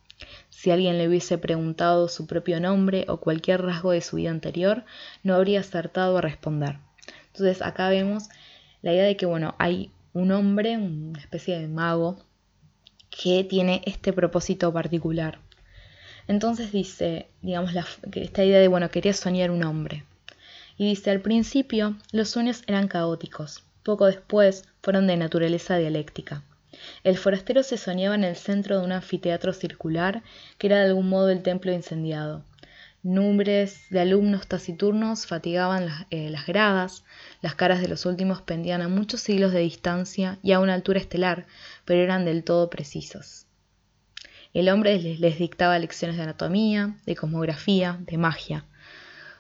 [0.50, 4.86] Si alguien le hubiese preguntado su propio nombre o cualquier rasgo de su vida anterior,
[5.22, 6.78] no habría acertado a responder.
[7.34, 8.30] Entonces acá vemos
[8.82, 12.20] la idea de que, bueno, hay un hombre, una especie de mago,
[13.10, 15.40] que tiene este propósito particular.
[16.26, 17.74] Entonces dice, digamos,
[18.14, 20.06] esta idea de, bueno, quería soñar un hombre.
[20.80, 26.42] Y dice, al principio los sueños eran caóticos, poco después fueron de naturaleza dialéctica.
[27.04, 30.24] El forastero se soñaba en el centro de un anfiteatro circular
[30.58, 32.46] que era de algún modo el templo incendiado.
[33.04, 37.04] Números de alumnos taciturnos fatigaban eh, las, gradas,
[37.42, 41.02] las caras de los últimos pendían a muchos siglos de distancia y a una altura
[41.02, 41.46] estelar,
[41.84, 43.48] pero eran del todo precisos.
[44.54, 48.64] El hombre les dictaba lecciones de anatomía, de cosmografía, de magia,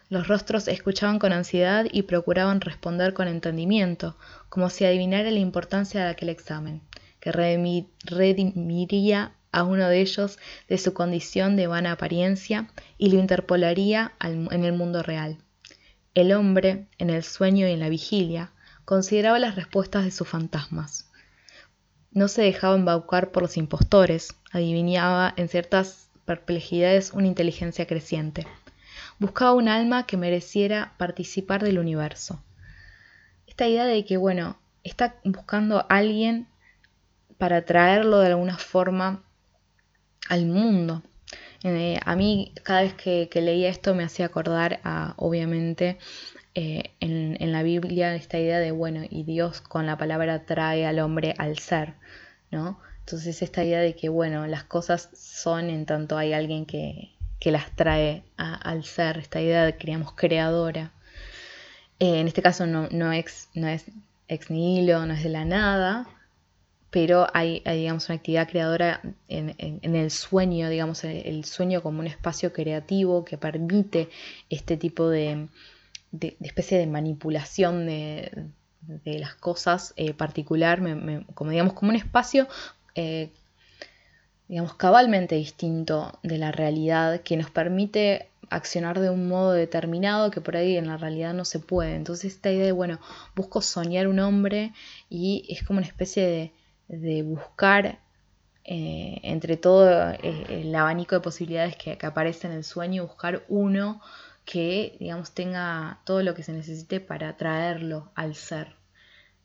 [0.09, 4.17] los rostros escuchaban con ansiedad y procuraban responder con entendimiento,
[4.49, 6.81] como si adivinara la importancia de aquel examen,
[7.19, 14.13] que redimiría a uno de ellos de su condición de vana apariencia y lo interpolaría
[14.19, 15.37] en el mundo real.
[16.15, 18.51] El hombre, en el sueño y en la vigilia,
[18.85, 21.11] consideraba las respuestas de sus fantasmas.
[22.11, 28.47] No se dejaba embaucar por los impostores, adivinaba en ciertas perplejidades una inteligencia creciente.
[29.19, 32.41] Buscaba un alma que mereciera participar del universo.
[33.47, 36.47] Esta idea de que, bueno, está buscando a alguien
[37.37, 39.23] para traerlo de alguna forma
[40.29, 41.03] al mundo.
[41.63, 45.97] Eh, a mí cada vez que, leía esto me hacía acordar a, obviamente,
[46.55, 50.85] eh, en, en, la Biblia esta idea de, bueno, y Dios con la palabra trae
[50.85, 51.95] al hombre al ser,
[52.51, 52.79] ¿no?
[52.99, 57.51] Entonces esta idea de que, bueno, las cosas son en tanto hay alguien que, que
[57.51, 60.91] las trae al ser, esta idea de, creamos creadora.
[61.99, 63.49] Eh, en este caso no, no, no es
[64.27, 66.07] ex nihilo, no es de la nada,
[66.91, 72.51] pero hay, digamos, una actividad creadora en, el sueño, digamos, el, sueño como un espacio
[72.51, 74.09] creativo que permite
[74.49, 75.47] este tipo de,
[76.41, 78.49] especie de manipulación de,
[79.05, 80.81] las cosas eh, particular,
[81.35, 82.47] como digamos, como un espacio
[82.95, 83.29] eh,
[84.49, 90.41] digamos, cabalmente distinto de la realidad que nos permite accionar de un modo determinado que
[90.41, 91.95] por ahí en la realidad no se puede.
[91.95, 92.99] Entonces esta idea de, bueno,
[93.35, 94.73] busco soñar un hombre
[95.07, 96.51] y es como una especie
[96.87, 97.99] de, buscar
[98.65, 103.43] eh, entre todo eh, el abanico de posibilidades que, que, aparece en el sueño, buscar
[103.49, 104.01] uno
[104.45, 108.75] que, digamos, tenga todo lo que se necesite para traerlo al ser,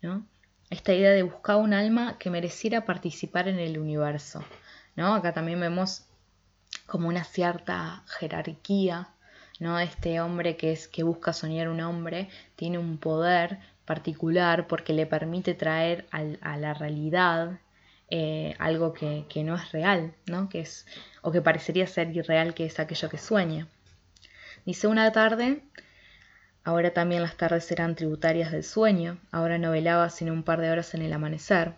[0.01, 0.27] ¿no?
[0.71, 4.43] Esta idea de buscar un alma que mereciera participar en el universo.
[4.97, 6.07] Acá también vemos
[6.87, 9.09] como una cierta jerarquía,
[9.59, 9.79] ¿no?
[9.79, 15.07] Este hombre que es que busca soñar un hombre tiene un poder particular porque le
[15.07, 17.59] permite traer a la realidad
[18.11, 20.49] eh, algo que, no es real, ¿no?
[20.49, 20.87] Que es,
[21.23, 23.67] o que parecería ser irreal, que es aquello que sueña.
[24.65, 25.63] Dice una tarde,
[26.63, 30.71] ahora también las tardes eran tributarias del sueño, ahora no velaba sino un par de
[30.71, 31.75] horas en el amanecer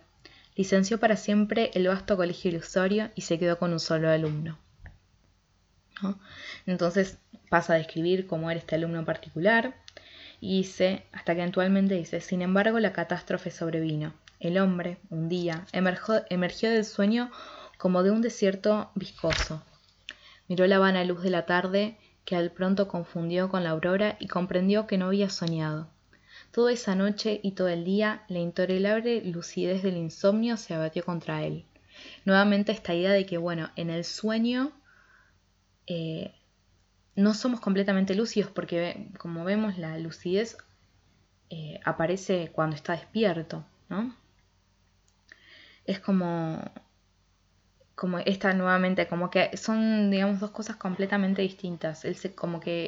[0.57, 4.57] licenció para siempre el vasto colegio ilusorio y se quedó con un solo alumno.
[6.65, 9.75] Entonces pasa a describir cómo era este alumno particular
[10.41, 14.13] y dice, hasta que actualmente dice, sin embargo la catástrofe sobrevino.
[14.39, 17.31] El hombre, un día, emergió del sueño
[17.77, 19.63] como de un desierto viscoso.
[20.47, 24.27] Miró la vana luz de la tarde que al pronto confundió con la aurora y
[24.27, 25.89] comprendió que no había soñado.
[26.57, 31.43] Toda esa noche y todo el día la intolerable lucidez del insomnio se abatió contra
[31.43, 31.65] él.
[32.25, 34.71] Nuevamente esta idea de que, bueno, en el sueño
[35.85, 36.33] eh,
[37.15, 40.57] no somos completamente lúcidos porque, como vemos, la lucidez
[41.51, 44.15] eh, aparece cuando está despierto, ¿no?
[45.85, 46.59] Es como
[47.97, 52.05] como esta nuevamente, como que son, digamos, dos cosas completamente distintas.
[52.05, 52.85] Él se, como que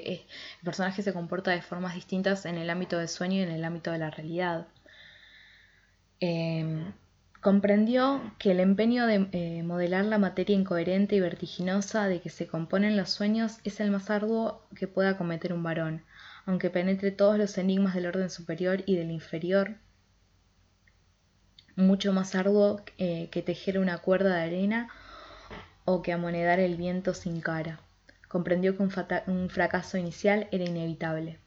[0.61, 3.65] el personaje se comporta de formas distintas en el ámbito del sueño y en el
[3.65, 4.67] ámbito de la realidad.
[6.19, 6.93] Em,
[7.41, 12.45] comprendió que el empeño de eh, modelar la materia incoherente y vertiginosa de que se
[12.47, 16.03] componen los sueños es el más arduo que pueda cometer un varón,
[16.45, 19.77] aunque penetre todos los enigmas del orden superior y del inferior,
[21.79, 24.89] mucho más arduo eh, que tejer una cuerda de arena
[25.85, 27.79] o que amonedar el viento sin cara.
[28.27, 31.39] Comprendió que un, fracaso inicial era inevitable.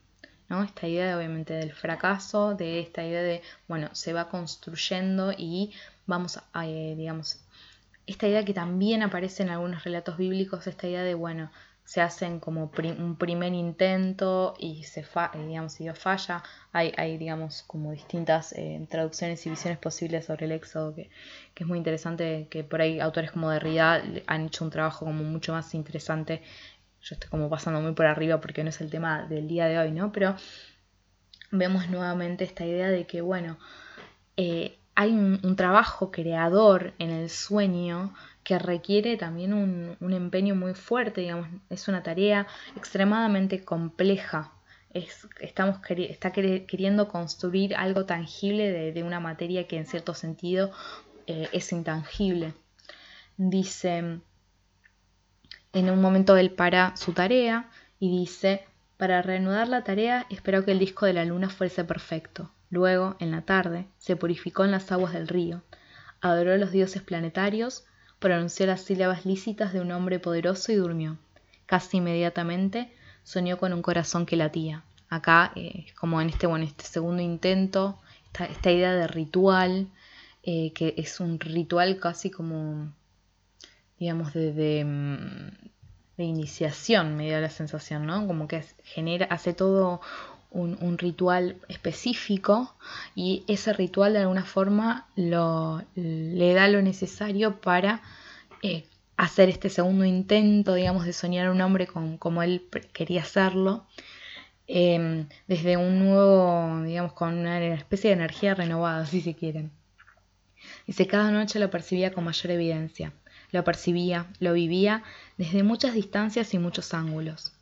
[0.48, 0.64] ¿no?
[0.64, 5.72] Esta idea obviamente del fracaso, de esta idea de, bueno, se va construyendo y
[6.06, 7.40] vamos a, eh, digamos,
[8.06, 11.50] esta idea que también aparece en algunos relatos bíblicos, esta idea de, bueno,
[11.84, 15.04] se hacen como un primer intento y se
[15.46, 16.42] digamos, si Dios falla,
[16.72, 21.10] hay, hay digamos como distintas eh, traducciones y visiones posibles sobre el éxodo que,
[21.54, 25.52] es muy interesante, que por ahí autores como Derrida han hecho un trabajo como mucho
[25.52, 26.42] más interesante.
[27.02, 29.78] Yo estoy como pasando muy por arriba porque no es el tema del día de
[29.78, 30.12] hoy, ¿no?
[30.12, 30.36] Pero
[31.50, 33.58] vemos nuevamente esta idea de que, bueno,
[34.36, 41.20] eh, hay un, trabajo creador en el sueño que requiere también un, empeño muy fuerte,
[41.22, 44.52] digamos, es una tarea extremadamente compleja.
[44.92, 50.70] Es, estamos está queriendo construir algo tangible de, una materia que en cierto sentido
[51.26, 52.54] eh, es intangible.
[53.36, 54.20] Dice,
[55.72, 58.66] en un momento él para su tarea y dice,
[58.98, 62.50] para reanudar la tarea espero que el disco de la luna fuese perfecto.
[62.68, 65.62] Luego, en la tarde, se purificó en las aguas del río,
[66.22, 67.84] adoró a los dioses planetarios,
[68.22, 71.18] pronunció las sílabas lícitas de un hombre poderoso y durmió.
[71.66, 72.90] Casi inmediatamente
[73.24, 74.84] soñó con un corazón que latía.
[75.10, 77.98] Acá, eh, como en este, bueno, este segundo intento,
[78.32, 79.88] esta, idea de ritual,
[80.42, 82.90] eh, que es un ritual casi como,
[83.98, 85.70] digamos, de, de, mm,
[86.16, 88.26] de iniciación, me da la sensación, ¿no?
[88.26, 90.00] Como que genera, hace todo
[90.52, 92.74] un, ritual específico
[93.14, 98.02] y ese ritual de alguna forma lo, le da lo necesario para
[98.62, 98.84] eh,
[99.16, 103.86] hacer este segundo intento, digamos, de soñar a un hombre como él quería hacerlo,
[104.66, 109.72] em, desde un nuevo, digamos, con una especie de energía renovada, si se quieren.
[110.86, 113.12] Dice, cada noche lo percibía con mayor evidencia,
[113.50, 115.02] lo percibía, lo vivía
[115.36, 117.52] desde muchas distancias y muchos ángulos.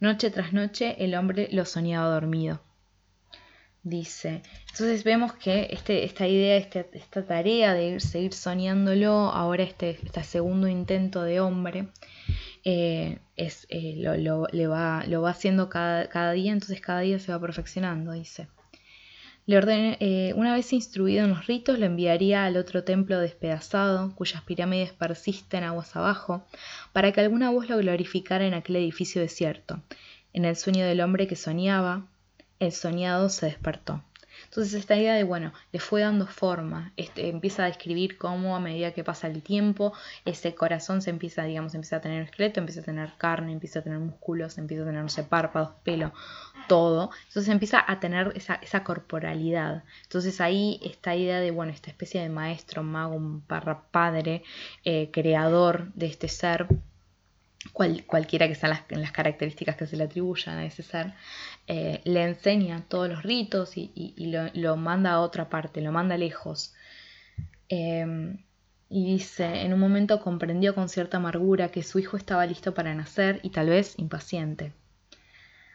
[0.00, 2.60] Noche tras noche el hombre lo soñaba dormido.
[3.82, 9.98] Dice, entonces vemos que este, esta idea, este, esta tarea de seguir soñándolo, ahora este,
[10.04, 11.88] este segundo intento de hombre,
[12.64, 17.18] eh, es, eh, lo, le va, lo va haciendo cada, cada día, entonces cada día
[17.18, 18.48] se va perfeccionando, dice.
[19.48, 24.42] Le eh, una vez instruido en los ritos, lo enviaría al otro templo despedazado, cuyas
[24.42, 26.44] pirámides persisten aguas abajo,
[26.92, 29.82] para que alguna voz lo glorificara en aquel edificio desierto.
[30.34, 32.06] En el sueño del hombre que soñaba,
[32.60, 34.04] el soñado se despertó.
[34.44, 38.60] Entonces esta idea de, bueno, le fue dando forma, este, empieza a describir cómo a
[38.60, 39.92] medida que pasa el tiempo,
[40.24, 43.82] ese corazón se empieza, digamos, empieza a tener esqueleto, empieza a tener carne, empieza a
[43.82, 46.12] tener músculos, empieza a tener, no párpados, pelo,
[46.68, 47.10] todo.
[47.28, 49.84] Entonces empieza a tener esa, esa corporalidad.
[50.04, 53.42] Entonces ahí esta idea de, bueno, esta especie de maestro, mago, un
[53.90, 54.42] padre,
[54.84, 56.66] eh, creador de este ser,
[57.72, 61.14] cualquiera que sean las, características que se le atribuyan a ese ser,
[61.66, 64.14] eh, le enseña todos los ritos y,
[64.54, 66.74] lo, manda a otra parte, lo manda lejos.
[67.68, 68.38] Em,
[68.88, 72.94] y dice, en un momento comprendió con cierta amargura que su hijo estaba listo para
[72.94, 74.72] nacer y tal vez impaciente.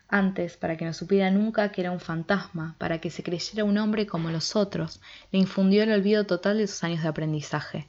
[0.07, 3.77] Antes, para que no supiera nunca que era un fantasma, para que se creyera un
[3.77, 7.87] hombre como los otros, le infundió el olvido total de sus años de aprendizaje.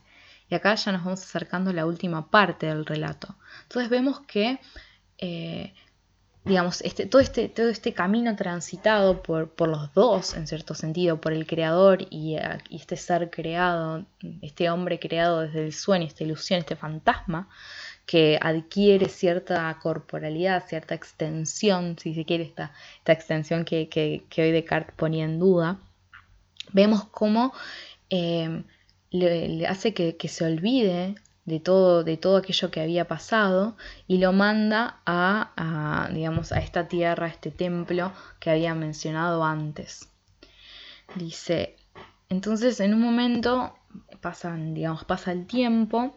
[0.49, 3.35] Y acá ya nos vamos acercando a la última parte del relato.
[3.63, 4.59] Entonces vemos que,
[5.17, 5.73] eh,
[6.43, 11.19] digamos, este, todo, este, todo este camino transitado por, por, los dos, en cierto sentido,
[11.19, 14.05] por el creador y, eh, y, este ser creado,
[14.41, 17.49] este hombre creado desde el sueño, esta ilusión, este fantasma,
[18.05, 24.43] que adquiere cierta corporalidad, cierta extensión, si se quiere, esta, esta extensión que, que, que
[24.43, 25.79] hoy Descartes ponía en duda,
[26.71, 27.51] vemos cómo
[28.09, 28.63] eh,
[29.15, 34.33] le, hace que, se olvide de todo, de todo aquello que había pasado y lo
[34.33, 40.09] manda a, digamos, a esta tierra, a este templo que había mencionado antes.
[41.15, 41.75] Dice,
[42.29, 43.75] entonces en un momento
[44.21, 46.15] pasan, digamos, pasa el tiempo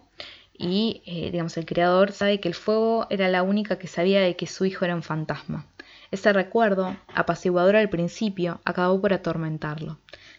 [0.58, 4.34] y eh, digamos, el creador sabe que el fuego era la única que sabía de
[4.34, 5.66] que su hijo era un fantasma.
[6.10, 9.98] Ese recuerdo, apaciguador al principio, acabó por atormentarlo.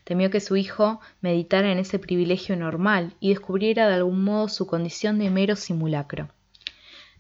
[0.10, 4.66] Temió que su hijo meditara en ese privilegio normal y descubriera de algún modo su
[4.66, 6.30] condición de mero simulacro.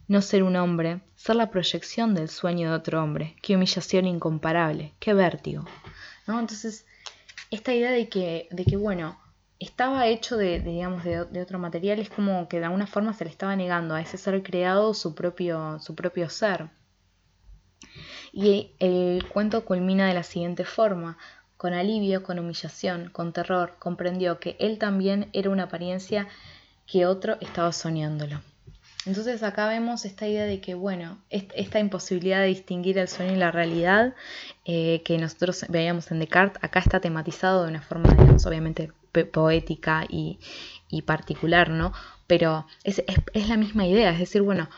[0.08, 3.36] No ser un hombre, ser la proyección del sueño de otro hombre.
[3.44, 5.66] Qué humillación incomparable, qué vértigo.
[6.28, 6.88] Entonces,
[7.52, 9.20] esta idea de que, de que bueno,
[9.60, 13.30] estaba hecho de, digamos, de, otro material, es como que de alguna forma se le
[13.30, 16.72] estaba negando a ese ser creado su propio, su propio ser.
[18.34, 21.20] Y el cuento culmina de la siguiente forma.
[21.60, 26.30] Con alivio, con humillación, con terror, comprendió que él también era una apariencia
[26.88, 28.40] que otro estaba soñándolo.
[29.06, 33.36] Entonces acá vemos esta idea de que, bueno, esta imposibilidad de distinguir el sueño y
[33.36, 34.16] la realidad
[34.64, 38.08] eh, que nosotros veíamos en Descartes, acá está tematizado de una forma,
[38.46, 38.94] obviamente
[39.30, 40.40] poética y,
[41.06, 41.92] particular, ¿no?
[42.26, 43.04] Pero es,
[43.50, 44.70] la misma idea, es decir, bueno,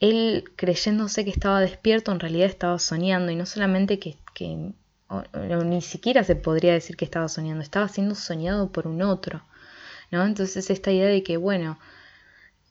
[0.00, 4.18] él creyéndose que estaba despierto, en realidad estaba soñando, y no solamente que
[5.64, 9.42] ni siquiera se podría decir que estaba soñando, estaba siendo soñado por un otro,
[10.10, 10.24] ¿no?
[10.24, 11.78] Entonces esta idea de que, bueno,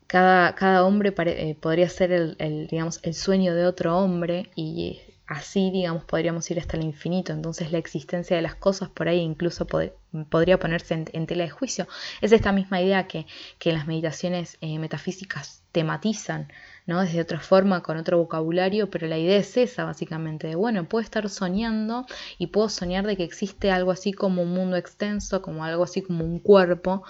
[0.08, 5.72] cada, cada hombre eh, podría ser el, digamos, el sueño de otro hombre y así,
[5.72, 7.34] digamos, podríamos ir hasta el infinito.
[7.34, 11.88] Entonces la existencia de las cosas por ahí incluso podría ponerse en, tela de juicio.
[12.22, 13.26] Es esta misma idea que,
[13.60, 16.52] que las meditaciones eh, metafísicas tematizan,
[16.86, 17.02] ¿no?
[17.02, 21.04] Desde otra forma, con otro vocabulario, pero la idea es esa, básicamente, de, bueno, puedo
[21.04, 22.06] estar soñando
[22.38, 26.02] y puedo soñar de que existe algo así como un mundo extenso, como algo así
[26.02, 27.04] como un cuerpo,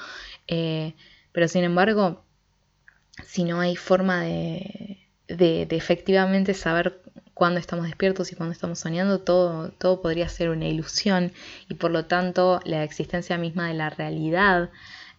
[0.48, 0.96] eh,
[1.32, 2.24] pero sin embargo,
[3.24, 7.02] si no hay forma de, de, efectivamente saber
[7.36, 11.32] cuándo estamos despiertos y cuándo estamos soñando, todo, todo podría ser una ilusión.
[11.70, 14.72] Y por lo tanto la existencia misma de la realidad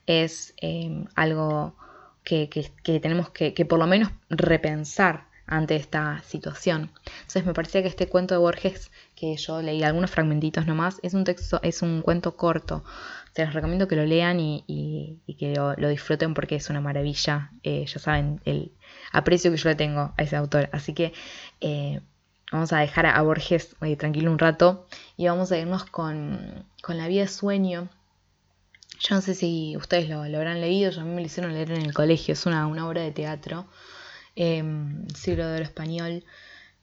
[0.07, 1.77] es eh, algo
[2.25, 2.49] que,
[2.83, 6.91] tenemos que, por lo menos repensar ante esta situación.
[7.21, 11.15] Entonces me parecía que este cuento de Borges, que yo leí algunos fragmentitos nomás, es
[11.15, 12.85] un texto, es un cuento corto.
[13.35, 17.51] Se los recomiendo que lo lean y, que lo, disfruten porque es una maravilla.
[17.63, 18.73] Eh, ya saben el
[19.13, 20.69] aprecio que yo le tengo a ese autor.
[20.73, 21.13] Así que
[21.61, 22.01] eh,
[22.51, 24.87] vamos a dejar a, Borges eh, tranquilo un rato
[25.17, 27.89] y vamos a irnos con, con la vida de sueño
[28.99, 31.71] yo no sé si ustedes lo, habrán leído, yo a mí me lo hicieron leer
[31.73, 33.67] en el colegio, es una, obra de teatro,
[34.37, 34.63] eh,
[35.15, 36.25] siglo de oro español.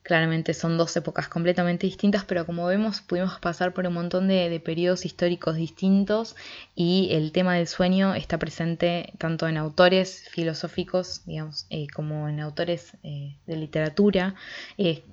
[0.03, 4.59] Claramente son dos épocas completamente distintas, pero como vemos pudimos pasar por un montón de,
[4.59, 6.35] periodos históricos distintos
[6.75, 12.41] y el tema del sueño está presente tanto en autores filosóficos, digamos, eh, como en
[12.41, 14.35] autores eh, de literatura.
[14.77, 15.03] Eh,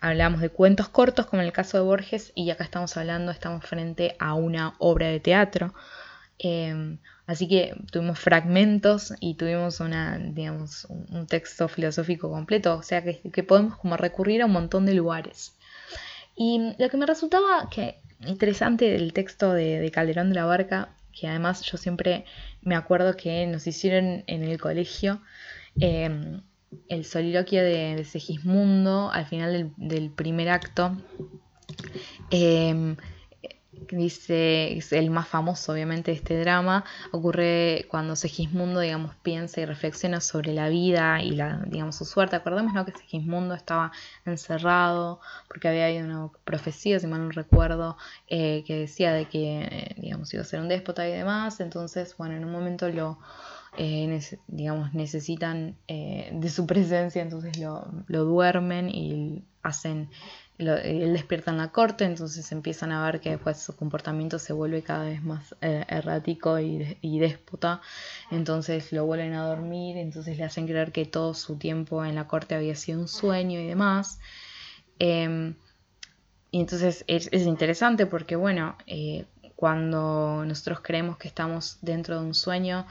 [0.00, 3.64] hablamos de cuentos cortos, como en el caso de Borges, y acá estamos hablando, estamos
[3.64, 5.74] frente a una obra de teatro.
[7.30, 13.44] Así que tuvimos fragmentos y tuvimos una, digamos, un texto filosófico completo, o sea que,
[13.44, 15.54] podemos como recurrir a un montón de lugares.
[16.34, 21.28] Y lo que me resultaba que, interesante del texto de, Calderón de la Barca, que
[21.28, 22.24] además yo siempre
[22.62, 25.22] me acuerdo que nos hicieron en el colegio
[25.78, 26.40] em,
[26.88, 30.96] el soliloquio de, Segismundo al final del, primer acto.
[32.32, 32.96] Em,
[33.90, 39.64] dice, es el más famoso obviamente de este drama, ocurre cuando Segismundo, digamos, piensa y
[39.64, 42.36] reflexiona sobre la vida y la, digamos, su suerte.
[42.36, 42.84] Acordemos ¿no?
[42.84, 43.92] que Segismundo estaba
[44.24, 47.96] encerrado porque había habido una profecía, si mal no recuerdo,
[48.28, 51.60] eh, que decía de que, eh, digamos, iba a ser un déspota y demás.
[51.60, 53.18] Entonces, bueno, en un momento lo...
[53.76, 60.10] Eh, digamos, necesitan de su presencia, entonces lo, lo duermen y hacen
[60.68, 64.82] él despierta en la corte, entonces empiezan a ver que después su comportamiento se vuelve
[64.82, 67.80] cada vez más eh, errático y, déspota,
[68.30, 72.26] entonces lo vuelven a dormir, entonces le hacen creer que todo su tiempo en la
[72.26, 74.20] corte había sido un sueño y demás.
[74.98, 75.54] Em,
[76.50, 82.34] y entonces es, interesante porque, bueno, eh, cuando nosotros creemos que estamos dentro de un
[82.34, 82.86] sueño,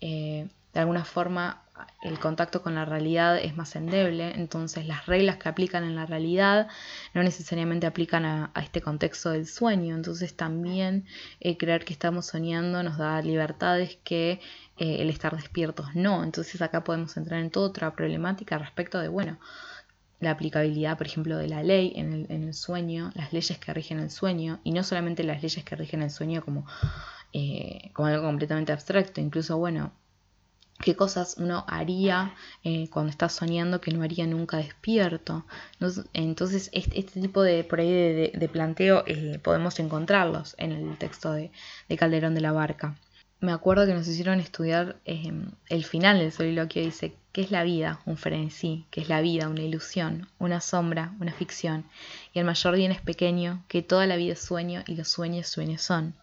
[0.00, 1.63] eh, de alguna forma
[2.02, 6.06] el contacto con la realidad es más endeble, entonces las reglas que aplican en la
[6.06, 6.68] realidad
[7.14, 11.06] no necesariamente aplican a, este contexto del sueño, entonces también
[11.40, 14.40] eh, creer que estamos soñando nos da libertades que
[14.76, 19.08] eh, el estar despiertos no, entonces acá podemos entrar en toda otra problemática respecto de,
[19.08, 19.38] bueno,
[20.20, 24.10] la aplicabilidad, por ejemplo, de la ley en el, sueño, las leyes que rigen el
[24.10, 26.66] sueño, y no solamente las leyes que rigen el sueño como,
[27.32, 29.92] eh, como algo completamente abstracto, incluso, bueno,
[30.80, 35.44] qué cosas uno haría eh, cuando está soñando que no haría nunca despierto.
[36.12, 37.90] Entonces, este, tipo de, por ahí
[38.32, 41.50] de, planteo eh, podemos encontrarlos en el texto de,
[41.96, 42.96] Calderón de la Barca.
[43.40, 47.62] Me acuerdo que nos hicieron estudiar em, el final del soliloquio, dice, ¿qué es la
[47.62, 48.00] vida?
[48.06, 49.48] Un frenesí, ¿qué es la vida?
[49.48, 51.84] Una ilusión, una sombra, una ficción.
[52.32, 55.48] Y el mayor bien es pequeño, que toda la vida es sueño y los sueños
[55.48, 56.14] sueños son.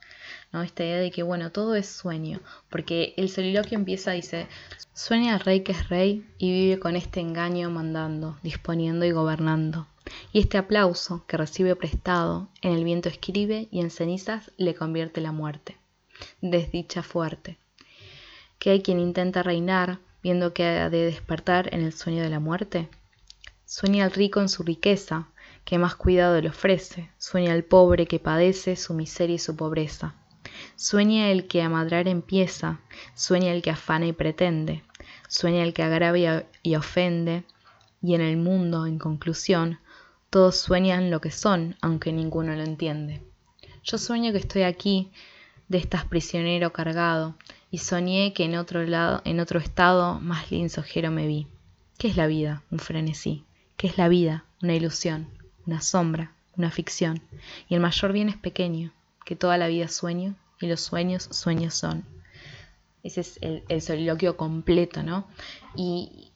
[0.51, 0.61] ¿No?
[0.63, 4.47] Esta idea de que, bueno, todo es sueño, porque el soliloquio empieza, dice,
[4.93, 9.87] sueña el rey que es rey y vive con este engaño mandando, disponiendo y gobernando.
[10.33, 15.21] Y este aplauso que recibe prestado, en el viento escribe y en cenizas le convierte
[15.21, 15.77] la muerte.
[16.41, 17.57] Desdicha fuerte.
[18.59, 22.39] Que hay quien intenta reinar, viendo que ha de despertar en el sueño de la
[22.39, 22.89] muerte.
[23.65, 25.27] Sueña el rico en su riqueza,
[25.65, 30.15] que más cuidado le ofrece, sueña el pobre que padece su miseria y su pobreza.
[30.75, 32.79] Sueña el que a madrar empieza,
[33.15, 34.83] sueña el que afana y pretende,
[35.27, 37.43] sueña el que agravia y ofende,
[38.01, 39.79] y en el mundo, en conclusión,
[40.29, 43.21] todos sueñan lo que son, aunque ninguno lo entiende.
[43.83, 45.11] Yo sueño que estoy aquí,
[45.67, 47.35] de estas prisionero cargado,
[47.69, 51.47] y soñé que en otro lado, en otro estado, más linsojero me vi.
[51.97, 52.63] ¿Qué es la vida?
[52.71, 53.45] Un frenesí.
[53.77, 54.45] ¿Qué es la vida?
[54.61, 55.27] Una ilusión,
[55.65, 57.21] una sombra, una ficción.
[57.69, 58.91] Y el mayor bien es pequeño,
[59.25, 62.05] que toda la vida sueño y los sueños sueños son.
[63.03, 65.27] Ese es el, soliloquio completo, ¿no?
[65.75, 66.31] Y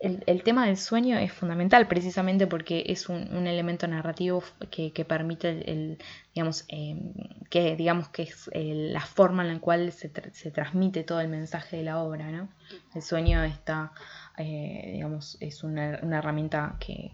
[0.00, 5.98] el, tema del sueño es fundamental precisamente porque es un, elemento narrativo que, permite el,
[6.34, 7.12] digamos, em,
[7.50, 11.76] que digamos que es eh, la forma en la cual se, transmite todo el mensaje
[11.78, 12.48] de la obra, ¿no?
[12.94, 13.92] El sueño está,
[14.36, 17.12] eh, digamos, es una, una herramienta que,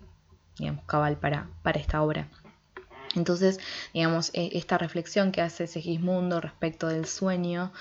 [0.58, 2.28] digamos, cabal para, para esta obra.
[3.14, 3.60] Entonces,
[3.92, 7.72] digamos, e, esta reflexión que hace Segismundo respecto del sueño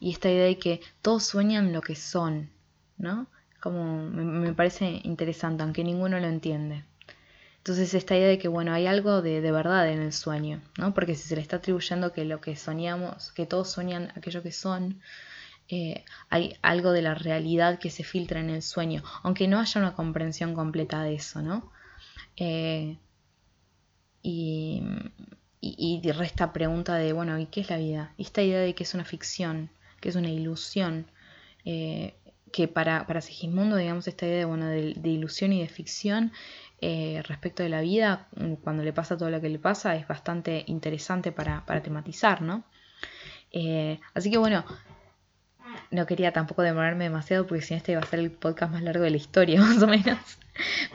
[0.00, 2.50] y esta idea de que todos sueñan lo que son,
[2.98, 3.26] ¿no?
[3.60, 6.84] Como me, parece interesante, aunque ninguno lo entiende.
[7.58, 10.94] Entonces esta idea de que, bueno, hay algo de, verdad en el sueño, ¿no?
[10.94, 14.50] Porque si se le está atribuyendo que lo que soñamos, que todos sueñan aquello que
[14.50, 15.00] son,
[15.68, 19.80] eh, hay algo de la realidad que se filtra en el sueño, aunque no haya
[19.80, 21.70] una comprensión completa de eso, ¿no?
[22.36, 22.98] Eh,
[24.22, 24.82] y,
[25.60, 28.12] y, resta pregunta de, bueno, ¿y qué es la vida?
[28.18, 29.70] esta idea de que es una ficción,
[30.00, 31.06] que es una ilusión,
[31.64, 32.14] eh,
[32.52, 36.32] que para, para Sigismundo, digamos, esta idea de, bueno, de, ilusión y de ficción
[36.80, 40.06] eh, respecto de la vida, mm, cuando le pasa todo lo que le pasa, es
[40.06, 42.64] bastante interesante para, tematizar, ¿no?
[43.52, 44.64] Eh, así que bueno,
[45.92, 48.82] no quería tampoco demorarme demasiado porque si no este iba a ser el podcast más
[48.82, 50.18] largo de la historia, más o menos.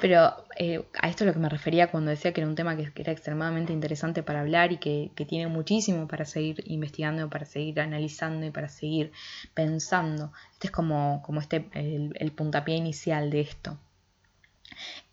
[0.01, 2.75] Pero eh, a esto es lo que me refería cuando decía que era un tema
[2.75, 7.79] que, era extremadamente interesante para hablar y que, tiene muchísimo para seguir investigando, para seguir
[7.79, 9.11] analizando y para seguir
[9.53, 10.31] pensando.
[10.53, 13.77] Este es como, como este, el puntapié inicial de esto.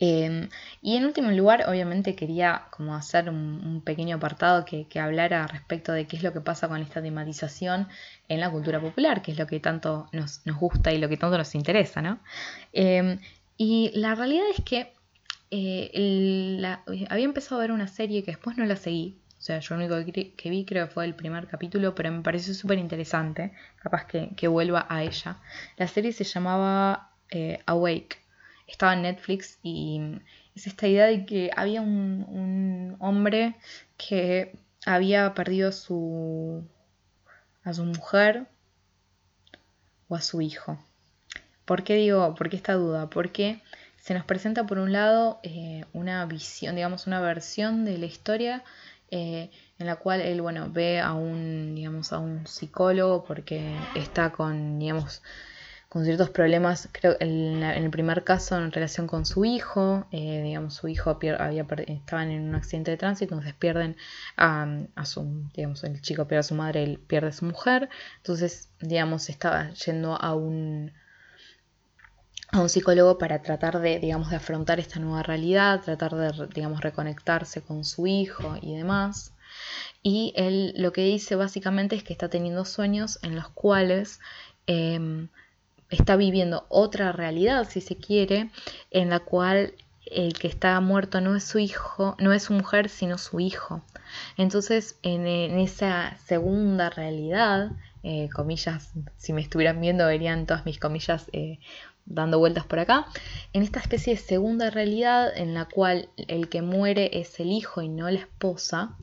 [0.00, 0.48] Em,
[0.82, 6.06] y en último lugar, obviamente quería como hacer un, pequeño apartado que, hablara respecto de
[6.06, 7.88] qué es lo que pasa con esta tematización
[8.28, 11.38] en la cultura popular, que es lo que tanto nos, gusta y lo que tanto
[11.38, 12.18] nos interesa, ¿no?
[12.72, 13.18] Em,
[13.56, 14.92] y la realidad es que
[15.50, 16.60] eh,
[17.08, 20.12] había empezado a ver una serie que después no la seguí, sea, yo lo único
[20.36, 23.52] que, vi creo que fue el primer capítulo, pero me pareció súper interesante.
[23.82, 25.36] Capaz que, vuelva a ella.
[25.76, 28.23] La serie se llamaba eh, Awake.
[28.66, 30.00] Estaba en Netflix y
[30.54, 33.56] es esta idea de que había un, hombre
[33.96, 34.56] que
[34.86, 36.64] había perdido a su,
[37.62, 38.46] a su mujer
[40.08, 40.78] o a su hijo.
[41.64, 43.08] ¿Por qué digo, por qué esta duda?
[43.10, 43.62] Porque
[43.96, 48.62] se nos presenta por un lado eh, una visión, digamos, una versión de la historia
[49.10, 54.30] eh, en la cual él, bueno, ve a un, digamos, a un psicólogo porque está
[54.32, 55.22] con, digamos,
[55.94, 60.42] con ciertos problemas, creo en, en el primer caso en relación con su hijo, eh,
[60.42, 63.96] digamos, su hijo había estaban en un accidente de tránsito, entonces pierden
[64.36, 68.70] a, su, digamos, el chico pierde a su madre, él pierde a su mujer, entonces,
[68.80, 70.90] digamos, estaba yendo a un
[72.50, 76.80] a un psicólogo para tratar de, digamos, de afrontar esta nueva realidad, tratar de, digamos,
[76.80, 79.32] reconectarse con su hijo y demás.
[80.02, 84.18] Y él lo que dice básicamente es que está teniendo sueños en los cuales
[84.66, 85.28] em,
[85.90, 88.50] está viviendo otra realidad, si se quiere,
[88.90, 89.74] en la cual
[90.06, 93.82] el que está muerto no es su hijo, no es su mujer, sino su hijo.
[94.36, 97.72] Entonces, en, esa segunda realidad,
[98.02, 101.58] eh, comillas, si me estuvieran viendo verían todas mis comillas eh,
[102.06, 103.06] dando vueltas por acá,
[103.52, 107.82] en esta especie de segunda realidad en la cual el que muere es el hijo
[107.82, 108.96] y no la esposa,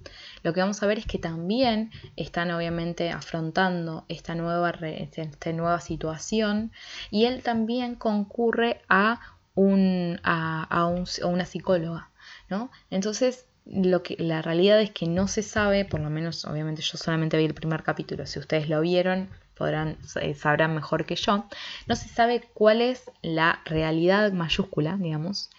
[0.43, 5.51] lo que vamos a ver es que también están obviamente afrontando esta nueva, este, esta
[5.51, 6.71] nueva situación
[7.09, 9.19] y él también concurre a,
[9.55, 10.93] un, a,
[11.23, 12.09] una psicóloga,
[12.49, 12.71] ¿no?
[12.89, 16.97] Entonces, lo que, la realidad es que no se sabe, por lo menos obviamente yo
[16.97, 19.29] solamente vi el primer capítulo, si ustedes lo vieron,
[19.61, 21.45] podrán, eh, sabrán mejor que yo,
[21.85, 25.51] no se sabe cuál es la realidad mayúscula, digamos,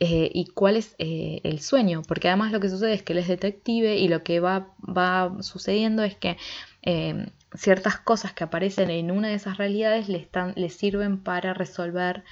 [0.00, 3.20] eh, y cuál es eh, el sueño, porque además lo que sucede es que él
[3.20, 4.66] es detective y lo que va,
[5.40, 6.36] sucediendo es que
[7.54, 12.24] ciertas cosas que aparecen en una de esas realidades le, sirven para resolver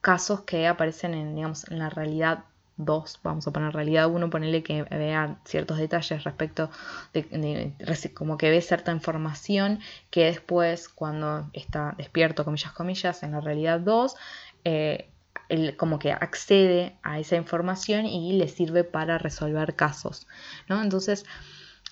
[0.00, 2.46] casos que aparecen en, en la realidad
[2.76, 6.70] dos, vamos a poner realidad uno, ponerle que vea ciertos detalles respecto
[7.12, 7.72] de,
[8.14, 13.80] como que ve cierta información que después cuando está despierto, comillas, comillas, en la realidad
[13.80, 14.16] 2,
[14.64, 15.08] eh,
[15.48, 20.26] él como que accede a esa información y le sirve para resolver casos,
[20.68, 20.82] ¿no?
[20.82, 21.24] Entonces,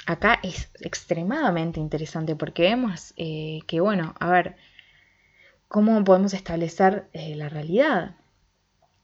[0.07, 4.57] acá es extremadamente interesante porque vemos eh, que, bueno, a ver,
[5.69, 8.17] ¿cómo podemos establecer eh, la realidad?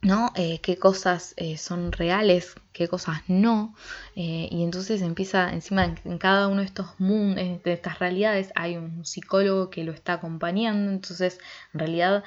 [0.03, 0.33] ¿No?
[0.37, 3.75] Eh, qué cosas eh, son reales, qué cosas no.
[4.17, 8.77] Eh, y entonces empieza, encima en, cada uno de estos mundos, de estas realidades, hay
[8.77, 10.91] un psicólogo que lo está acompañando.
[10.91, 11.39] Entonces,
[11.75, 12.25] en realidad,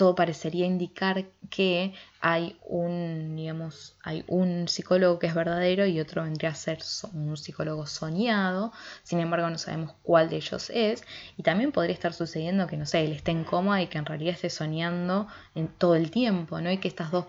[0.00, 1.92] todo parecería indicar que
[2.22, 6.78] hay un, digamos, hay un psicólogo que es verdadero y otro vendría a ser
[7.12, 8.72] un psicólogo soñado.
[9.02, 11.04] Sin embargo, no sabemos cuál de ellos es.
[11.36, 14.06] Y también podría estar sucediendo que, no sé, él esté en coma y que en
[14.06, 16.70] realidad esté soñando en todo el tiempo, ¿no?
[16.70, 17.26] Y que estas dos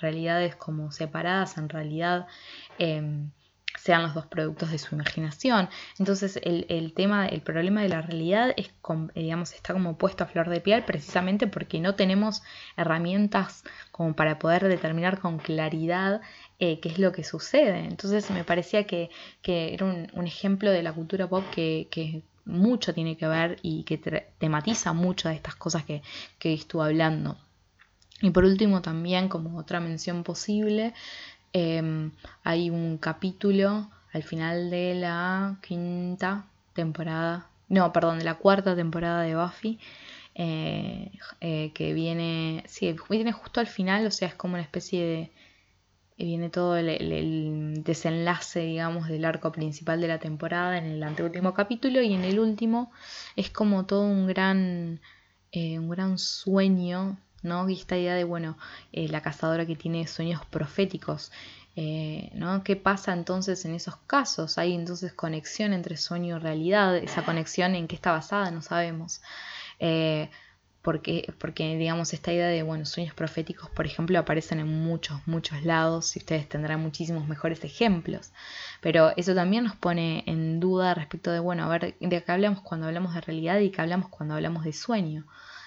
[0.00, 2.26] realidades como separadas en realidad...
[2.78, 3.30] Em,
[3.82, 5.68] sean los dos productos de su imaginación.
[5.98, 8.70] Entonces el, tema, el problema de la realidad es,
[9.14, 12.42] digamos, está como puesto a flor de piel precisamente porque no tenemos
[12.76, 16.20] herramientas como para poder determinar con claridad
[16.58, 17.78] eh, qué es lo que sucede.
[17.86, 19.10] Entonces me parecía que,
[19.42, 23.98] era un, ejemplo de la cultura pop que, mucho tiene que ver y que
[24.38, 26.02] tematiza mucho de estas cosas que,
[26.38, 27.38] que estuve hablando.
[28.22, 30.92] Y por último también como otra mención posible,
[31.52, 32.12] Em,
[32.44, 39.22] hay un capítulo al final de la quinta temporada, no, perdón, de la cuarta temporada
[39.22, 39.78] de Buffy,
[40.34, 45.04] eh, eh, que viene, sí, viene justo al final, o sea, es como una especie
[45.04, 45.32] de,
[46.24, 52.02] viene todo el, desenlace, digamos, del arco principal de la temporada en el anteúltimo capítulo
[52.02, 52.92] y en el último
[53.36, 55.00] es como todo un gran,
[55.52, 57.68] eh, un gran sueño ¿no?
[57.68, 58.56] Y esta idea de, bueno,
[58.92, 61.32] eh, la cazadora que tiene sueños proféticos,
[61.76, 62.62] eh, ¿no?
[62.64, 64.58] ¿Qué pasa entonces en esos casos?
[64.58, 66.96] ¿Hay entonces conexión entre sueño y realidad?
[66.96, 68.50] ¿Esa conexión en qué está basada?
[68.50, 69.22] No sabemos.
[69.78, 70.30] Eh,
[70.82, 75.62] porque, porque, digamos, esta idea de, bueno, sueños proféticos, por ejemplo, aparecen en muchos, muchos
[75.64, 78.32] lados y ustedes tendrán muchísimos mejores ejemplos.
[78.80, 82.62] Pero eso también nos pone en duda respecto de, bueno, a ver, de qué hablamos
[82.62, 85.26] cuando hablamos de realidad y qué hablamos cuando hablamos de sueño.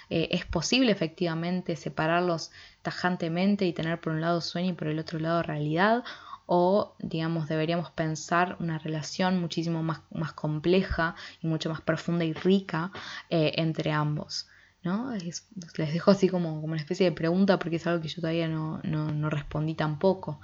[0.09, 2.51] Eh, es posible efectivamente separarlos
[2.81, 6.03] tajantemente y tener por un lado sueño y por el otro lado realidad
[6.45, 12.33] o digamos deberíamos pensar una relación muchísimo más, más compleja y mucho más profunda y
[12.33, 12.91] rica
[13.29, 14.47] eh, entre ambos.
[14.83, 15.13] ¿No?
[15.13, 18.47] les dejo así como, como una especie de pregunta porque es algo que yo todavía
[18.47, 20.39] no, no, respondí tampoco.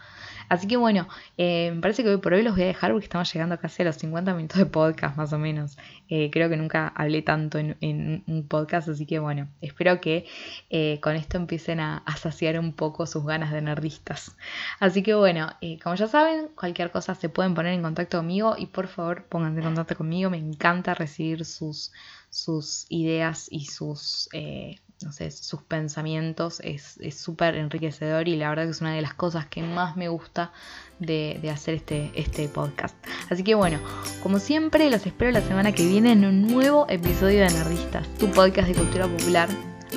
[0.48, 3.06] Así que bueno, eh, me parece que hoy por hoy los voy a dejar porque
[3.06, 5.78] estamos llegando casi a los 50 minutos de podcast más o menos.
[6.08, 10.26] Eh, creo que nunca hablé tanto en, un podcast, así que bueno, espero que
[10.70, 14.36] eh, con esto empiecen a, saciar un poco sus ganas de nerdistas.
[14.80, 15.50] Así que bueno,
[15.84, 19.60] como ya saben, cualquier cosa se pueden poner en contacto conmigo y por favor pónganse
[19.60, 21.92] en contacto conmigo, me encanta recibir sus
[22.30, 28.66] sus ideas y sus, eh, no sé, sus pensamientos es súper enriquecedor y la verdad
[28.66, 30.52] que es una de las cosas que más me gusta
[31.00, 32.96] de, de, hacer este, este podcast.
[33.30, 33.80] Así que bueno,
[34.22, 38.30] como siempre, los espero la semana que viene en un nuevo episodio de Nerdistas, tu
[38.32, 39.50] podcast de cultura popular.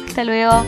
[0.06, 0.64] Hasta luego.